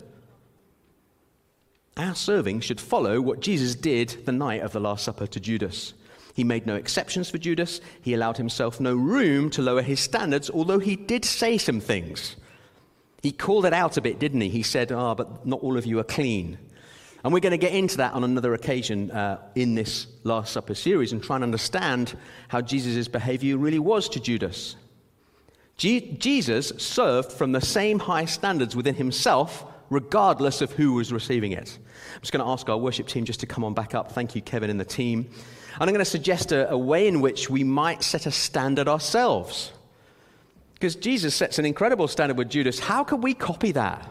Our 1.97 2.13
serving 2.13 2.59
should 2.59 2.79
follow 2.79 3.19
what 3.19 3.39
Jesus 3.39 3.73
did 3.73 4.25
the 4.25 4.31
night 4.31 4.61
of 4.61 4.71
the 4.71 4.79
Last 4.79 5.03
Supper 5.03 5.25
to 5.25 5.39
Judas. 5.39 5.95
He 6.35 6.43
made 6.43 6.67
no 6.67 6.75
exceptions 6.75 7.31
for 7.31 7.39
Judas. 7.39 7.81
He 8.03 8.13
allowed 8.13 8.37
himself 8.37 8.79
no 8.79 8.93
room 8.95 9.49
to 9.51 9.63
lower 9.63 9.81
his 9.81 9.99
standards, 9.99 10.51
although 10.51 10.77
he 10.77 10.95
did 10.95 11.25
say 11.25 11.57
some 11.57 11.79
things. 11.79 12.35
He 13.23 13.31
called 13.31 13.65
it 13.65 13.73
out 13.73 13.97
a 13.97 14.01
bit, 14.01 14.19
didn't 14.19 14.41
he? 14.41 14.49
He 14.49 14.61
said, 14.61 14.91
Ah, 14.91 15.15
but 15.15 15.47
not 15.47 15.61
all 15.61 15.75
of 15.75 15.87
you 15.87 15.97
are 15.97 16.03
clean. 16.03 16.59
And 17.27 17.33
we're 17.33 17.41
going 17.41 17.51
to 17.51 17.57
get 17.57 17.73
into 17.73 17.97
that 17.97 18.13
on 18.13 18.23
another 18.23 18.53
occasion 18.53 19.11
uh, 19.11 19.41
in 19.53 19.75
this 19.75 20.07
Last 20.23 20.53
Supper 20.53 20.73
series 20.73 21.11
and 21.11 21.21
try 21.21 21.35
and 21.35 21.43
understand 21.43 22.15
how 22.47 22.61
Jesus' 22.61 23.09
behavior 23.09 23.57
really 23.57 23.79
was 23.79 24.07
to 24.07 24.21
Judas. 24.21 24.77
G- 25.75 26.15
Jesus 26.19 26.71
served 26.77 27.33
from 27.33 27.51
the 27.51 27.59
same 27.59 27.99
high 27.99 28.23
standards 28.23 28.77
within 28.77 28.95
himself, 28.95 29.65
regardless 29.89 30.61
of 30.61 30.71
who 30.71 30.93
was 30.93 31.11
receiving 31.11 31.51
it. 31.51 31.77
I'm 32.15 32.21
just 32.21 32.31
going 32.31 32.45
to 32.45 32.49
ask 32.49 32.69
our 32.69 32.77
worship 32.77 33.09
team 33.09 33.25
just 33.25 33.41
to 33.41 33.45
come 33.45 33.65
on 33.65 33.73
back 33.73 33.93
up. 33.93 34.13
Thank 34.13 34.33
you, 34.33 34.41
Kevin 34.41 34.69
and 34.69 34.79
the 34.79 34.85
team. 34.85 35.29
And 35.73 35.81
I'm 35.81 35.89
going 35.89 35.99
to 35.99 36.05
suggest 36.05 36.53
a, 36.53 36.71
a 36.71 36.77
way 36.77 37.09
in 37.09 37.19
which 37.19 37.49
we 37.49 37.61
might 37.61 38.03
set 38.03 38.25
a 38.25 38.31
standard 38.31 38.87
ourselves. 38.87 39.73
Because 40.75 40.95
Jesus 40.95 41.35
sets 41.35 41.59
an 41.59 41.65
incredible 41.65 42.07
standard 42.07 42.37
with 42.37 42.47
Judas. 42.47 42.79
How 42.79 43.03
can 43.03 43.19
we 43.19 43.33
copy 43.33 43.73
that? 43.73 44.09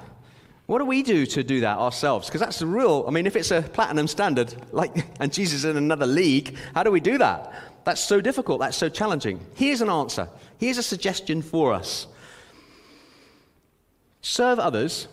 What 0.66 0.78
do 0.78 0.84
we 0.84 1.02
do 1.02 1.26
to 1.26 1.44
do 1.44 1.60
that 1.60 1.78
ourselves? 1.78 2.26
Because 2.26 2.40
that's 2.40 2.58
the 2.58 2.66
real, 2.66 3.04
I 3.06 3.12
mean, 3.12 3.26
if 3.26 3.36
it's 3.36 3.52
a 3.52 3.62
platinum 3.62 4.08
standard, 4.08 4.54
like, 4.72 5.06
and 5.20 5.32
Jesus 5.32 5.60
is 5.60 5.64
in 5.64 5.76
another 5.76 6.06
league, 6.06 6.56
how 6.74 6.82
do 6.82 6.90
we 6.90 7.00
do 7.00 7.18
that? 7.18 7.52
That's 7.84 8.00
so 8.00 8.20
difficult, 8.20 8.60
that's 8.60 8.76
so 8.76 8.88
challenging. 8.88 9.40
Here's 9.54 9.80
an 9.80 9.88
answer. 9.88 10.28
Here's 10.58 10.78
a 10.78 10.82
suggestion 10.82 11.42
for 11.42 11.72
us 11.72 12.08
serve 14.22 14.58
others 14.58 15.06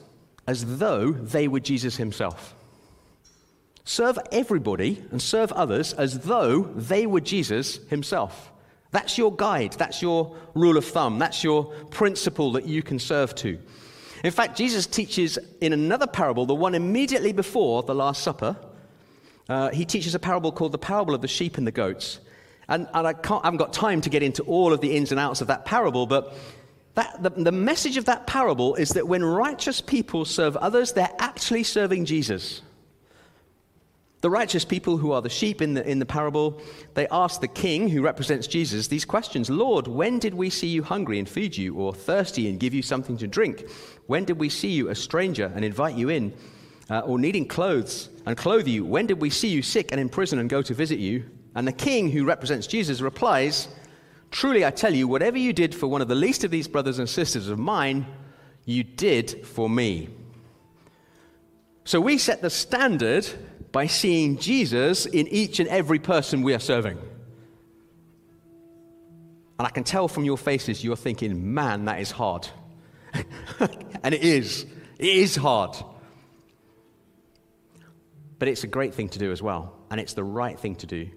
as 0.47 0.79
though 0.79 1.11
they 1.11 1.47
were 1.47 1.59
Jesus 1.59 1.97
himself. 1.97 2.55
Serve 3.85 4.17
everybody 4.31 5.03
and 5.11 5.21
serve 5.21 5.51
others 5.51 5.93
as 5.93 6.19
though 6.21 6.63
they 6.63 7.05
were 7.05 7.19
Jesus 7.19 7.77
himself. 7.89 8.51
That's 8.91 9.17
your 9.17 9.35
guide. 9.35 9.73
That's 9.73 10.01
your 10.01 10.35
rule 10.55 10.77
of 10.77 10.85
thumb. 10.85 11.19
That's 11.19 11.43
your 11.43 11.65
principle 11.91 12.53
that 12.53 12.65
you 12.65 12.81
can 12.81 12.97
serve 12.97 13.35
to. 13.35 13.59
In 14.23 14.31
fact, 14.31 14.57
Jesus 14.57 14.87
teaches 14.87 15.37
in 15.59 15.73
another 15.73 16.07
parable, 16.07 16.45
the 16.45 16.55
one 16.55 16.75
immediately 16.75 17.33
before 17.33 17.83
the 17.83 17.93
Last 17.93 18.23
Supper, 18.23 18.55
uh, 19.49 19.69
he 19.69 19.83
teaches 19.83 20.15
a 20.15 20.19
parable 20.19 20.51
called 20.51 20.71
the 20.71 20.77
parable 20.77 21.13
of 21.13 21.21
the 21.21 21.27
sheep 21.27 21.57
and 21.57 21.67
the 21.67 21.71
goats. 21.71 22.19
And, 22.69 22.87
and 22.93 23.07
I, 23.07 23.11
I, 23.11 23.41
haven't 23.43 23.57
got 23.57 23.73
time 23.73 23.99
to 24.01 24.09
get 24.09 24.23
into 24.23 24.41
all 24.43 24.71
of 24.71 24.79
the 24.79 24.95
ins 24.95 25.11
and 25.11 25.19
outs 25.19 25.41
of 25.41 25.47
that 25.47 25.65
parable, 25.65 26.05
but 26.05 26.33
that, 26.95 27.21
the, 27.21 27.31
the 27.31 27.51
message 27.51 27.97
of 27.97 28.05
that 28.05 28.25
parable 28.25 28.75
is 28.75 28.89
that 28.89 29.05
when 29.05 29.23
righteous 29.25 29.81
people 29.81 30.23
serve 30.23 30.55
others, 30.57 30.93
they're 30.93 31.13
actually 31.19 31.63
serving 31.63 32.05
Jesus. 32.05 32.61
The 34.23 34.29
righteous 34.29 34.63
people 34.63 34.95
who 34.95 35.11
are 35.11 35.21
the 35.21 35.27
sheep 35.27 35.61
in 35.61 35.73
the, 35.73 35.85
in 35.85 35.99
the 35.99 36.05
parable, 36.05 36.61
they 36.93 37.09
ask 37.11 37.41
the 37.41 37.47
king, 37.49 37.89
who 37.89 38.01
represents 38.01 38.47
Jesus, 38.47 38.87
these 38.87 39.03
questions 39.03 39.49
Lord, 39.49 39.85
when 39.85 40.17
did 40.17 40.33
we 40.33 40.49
see 40.49 40.67
you 40.67 40.81
hungry 40.81 41.19
and 41.19 41.27
feed 41.27 41.57
you, 41.57 41.75
or 41.75 41.93
thirsty 41.93 42.47
and 42.47 42.57
give 42.57 42.73
you 42.73 42.81
something 42.81 43.17
to 43.17 43.27
drink? 43.27 43.69
When 44.07 44.23
did 44.23 44.39
we 44.39 44.47
see 44.47 44.69
you 44.69 44.87
a 44.87 44.95
stranger 44.95 45.51
and 45.53 45.65
invite 45.65 45.95
you 45.95 46.07
in, 46.07 46.33
uh, 46.89 46.99
or 47.01 47.19
needing 47.19 47.45
clothes 47.45 48.07
and 48.25 48.37
clothe 48.37 48.65
you? 48.65 48.85
When 48.85 49.07
did 49.07 49.19
we 49.19 49.29
see 49.29 49.49
you 49.49 49.61
sick 49.61 49.91
and 49.91 49.99
in 49.99 50.07
prison 50.07 50.39
and 50.39 50.49
go 50.49 50.61
to 50.61 50.73
visit 50.73 50.99
you? 50.99 51.29
And 51.53 51.67
the 51.67 51.73
king, 51.73 52.09
who 52.09 52.23
represents 52.23 52.65
Jesus, 52.65 53.01
replies, 53.01 53.67
Truly 54.31 54.63
I 54.63 54.71
tell 54.71 54.93
you, 54.93 55.05
whatever 55.05 55.37
you 55.37 55.51
did 55.51 55.75
for 55.75 55.87
one 55.87 56.01
of 56.01 56.07
the 56.07 56.15
least 56.15 56.45
of 56.45 56.49
these 56.49 56.69
brothers 56.69 56.97
and 56.97 57.09
sisters 57.09 57.49
of 57.49 57.59
mine, 57.59 58.05
you 58.63 58.85
did 58.85 59.45
for 59.45 59.69
me. 59.69 60.07
So 61.83 61.99
we 61.99 62.17
set 62.17 62.41
the 62.41 62.49
standard 62.49 63.27
by 63.73 63.87
seeing 63.87 64.37
Jesus 64.37 65.07
in 65.07 65.27
each 65.27 65.59
and 65.59 65.67
every 65.67 65.99
person 65.99 66.43
we 66.43 66.53
are 66.53 66.59
serving. 66.59 66.97
And 69.59 69.67
I 69.67 69.69
can 69.71 69.83
tell 69.83 70.07
from 70.07 70.23
your 70.23 70.37
faces 70.37 70.83
you're 70.83 70.95
thinking, 70.95 71.53
man, 71.53 71.85
that 71.85 71.99
is 71.99 72.11
hard. 72.11 72.47
and 74.03 74.13
it 74.13 74.23
is. 74.23 74.65
It 74.99 75.07
is 75.07 75.35
hard. 75.35 75.75
But 78.37 78.47
it's 78.47 78.63
a 78.63 78.67
great 78.67 78.93
thing 78.93 79.09
to 79.09 79.19
do 79.19 79.31
as 79.31 79.41
well. 79.41 79.73
And 79.89 79.99
it's 79.99 80.13
the 80.13 80.23
right 80.23 80.59
thing 80.59 80.75
to 80.77 80.85
do. 80.85 81.09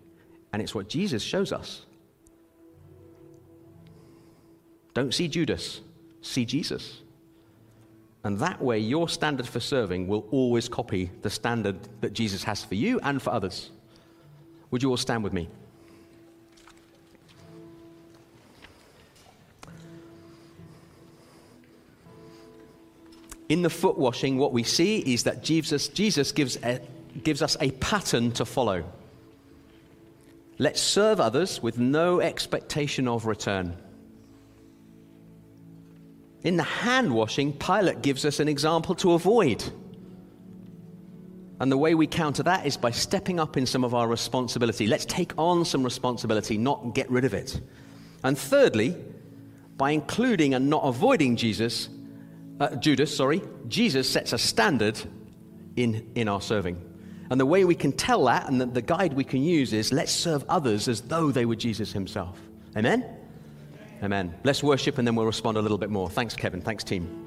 And 0.53 0.62
it's 0.62 0.75
what 0.75 0.88
Jesus 0.88 1.23
shows 1.23 1.53
us. 1.53 1.85
Don't 4.95 5.12
see 5.12 5.29
Judas, 5.29 5.83
see 6.23 6.47
Jesus. 6.47 7.03
And 8.26 8.40
that 8.40 8.60
way, 8.60 8.80
your 8.80 9.08
standard 9.08 9.46
for 9.46 9.60
serving 9.60 10.08
will 10.08 10.26
always 10.32 10.68
copy 10.68 11.12
the 11.22 11.30
standard 11.30 11.76
that 12.00 12.12
Jesus 12.12 12.42
has 12.42 12.64
for 12.64 12.74
you 12.74 12.98
and 13.04 13.22
for 13.22 13.30
others. 13.30 13.70
Would 14.72 14.82
you 14.82 14.90
all 14.90 14.96
stand 14.96 15.22
with 15.22 15.32
me? 15.32 15.48
In 23.48 23.62
the 23.62 23.70
foot 23.70 23.96
washing, 23.96 24.38
what 24.38 24.52
we 24.52 24.64
see 24.64 24.98
is 24.98 25.22
that 25.22 25.44
Jesus, 25.44 25.86
Jesus 25.86 26.32
gives, 26.32 26.56
a, 26.64 26.80
gives 27.22 27.42
us 27.42 27.56
a 27.60 27.70
pattern 27.70 28.32
to 28.32 28.44
follow. 28.44 28.82
Let's 30.58 30.80
serve 30.80 31.20
others 31.20 31.62
with 31.62 31.78
no 31.78 32.20
expectation 32.20 33.06
of 33.06 33.24
return. 33.24 33.76
In 36.46 36.56
the 36.56 36.62
hand 36.62 37.12
washing, 37.12 37.52
Pilate 37.52 38.02
gives 38.02 38.24
us 38.24 38.38
an 38.38 38.46
example 38.46 38.94
to 38.96 39.14
avoid. 39.14 39.64
And 41.59 41.72
the 41.72 41.76
way 41.76 41.96
we 41.96 42.06
counter 42.06 42.44
that 42.44 42.64
is 42.64 42.76
by 42.76 42.92
stepping 42.92 43.40
up 43.40 43.56
in 43.56 43.66
some 43.66 43.82
of 43.82 43.94
our 43.94 44.06
responsibility. 44.06 44.87
Let's 44.87 45.06
take 45.06 45.32
on 45.37 45.64
some 45.64 45.82
responsibility, 45.82 46.56
not 46.56 46.94
get 46.94 47.11
rid 47.11 47.24
of 47.24 47.35
it. 47.35 47.61
And 48.22 48.38
thirdly, 48.38 48.94
by 49.76 49.90
including 49.90 50.54
and 50.54 50.70
not 50.70 50.85
avoiding 50.85 51.35
Jesus, 51.35 51.88
uh, 52.61 52.76
Judas, 52.76 53.14
sorry, 53.14 53.42
Jesus 53.66 54.09
sets 54.09 54.32
a 54.32 54.38
standard 54.38 55.00
in, 55.74 56.09
in 56.14 56.28
our 56.28 56.40
serving. 56.40 56.80
And 57.28 57.40
the 57.40 57.46
way 57.46 57.64
we 57.64 57.74
can 57.74 57.90
tell 57.90 58.26
that 58.26 58.48
and 58.48 58.61
the, 58.61 58.66
the 58.66 58.82
guide 58.82 59.14
we 59.14 59.24
can 59.24 59.42
use 59.42 59.72
is 59.72 59.92
let's 59.92 60.12
serve 60.12 60.44
others 60.48 60.87
as 60.87 61.00
though 61.00 61.32
they 61.32 61.44
were 61.44 61.56
Jesus 61.56 61.92
himself. 61.92 62.38
Amen? 62.76 63.15
Amen. 64.02 64.35
Let's 64.44 64.62
worship 64.62 64.98
and 64.98 65.06
then 65.06 65.14
we'll 65.14 65.26
respond 65.26 65.56
a 65.56 65.62
little 65.62 65.78
bit 65.78 65.90
more. 65.90 66.11
Thanks, 66.11 66.35
Kevin. 66.35 66.61
Thanks, 66.61 66.85
team. 66.85 67.26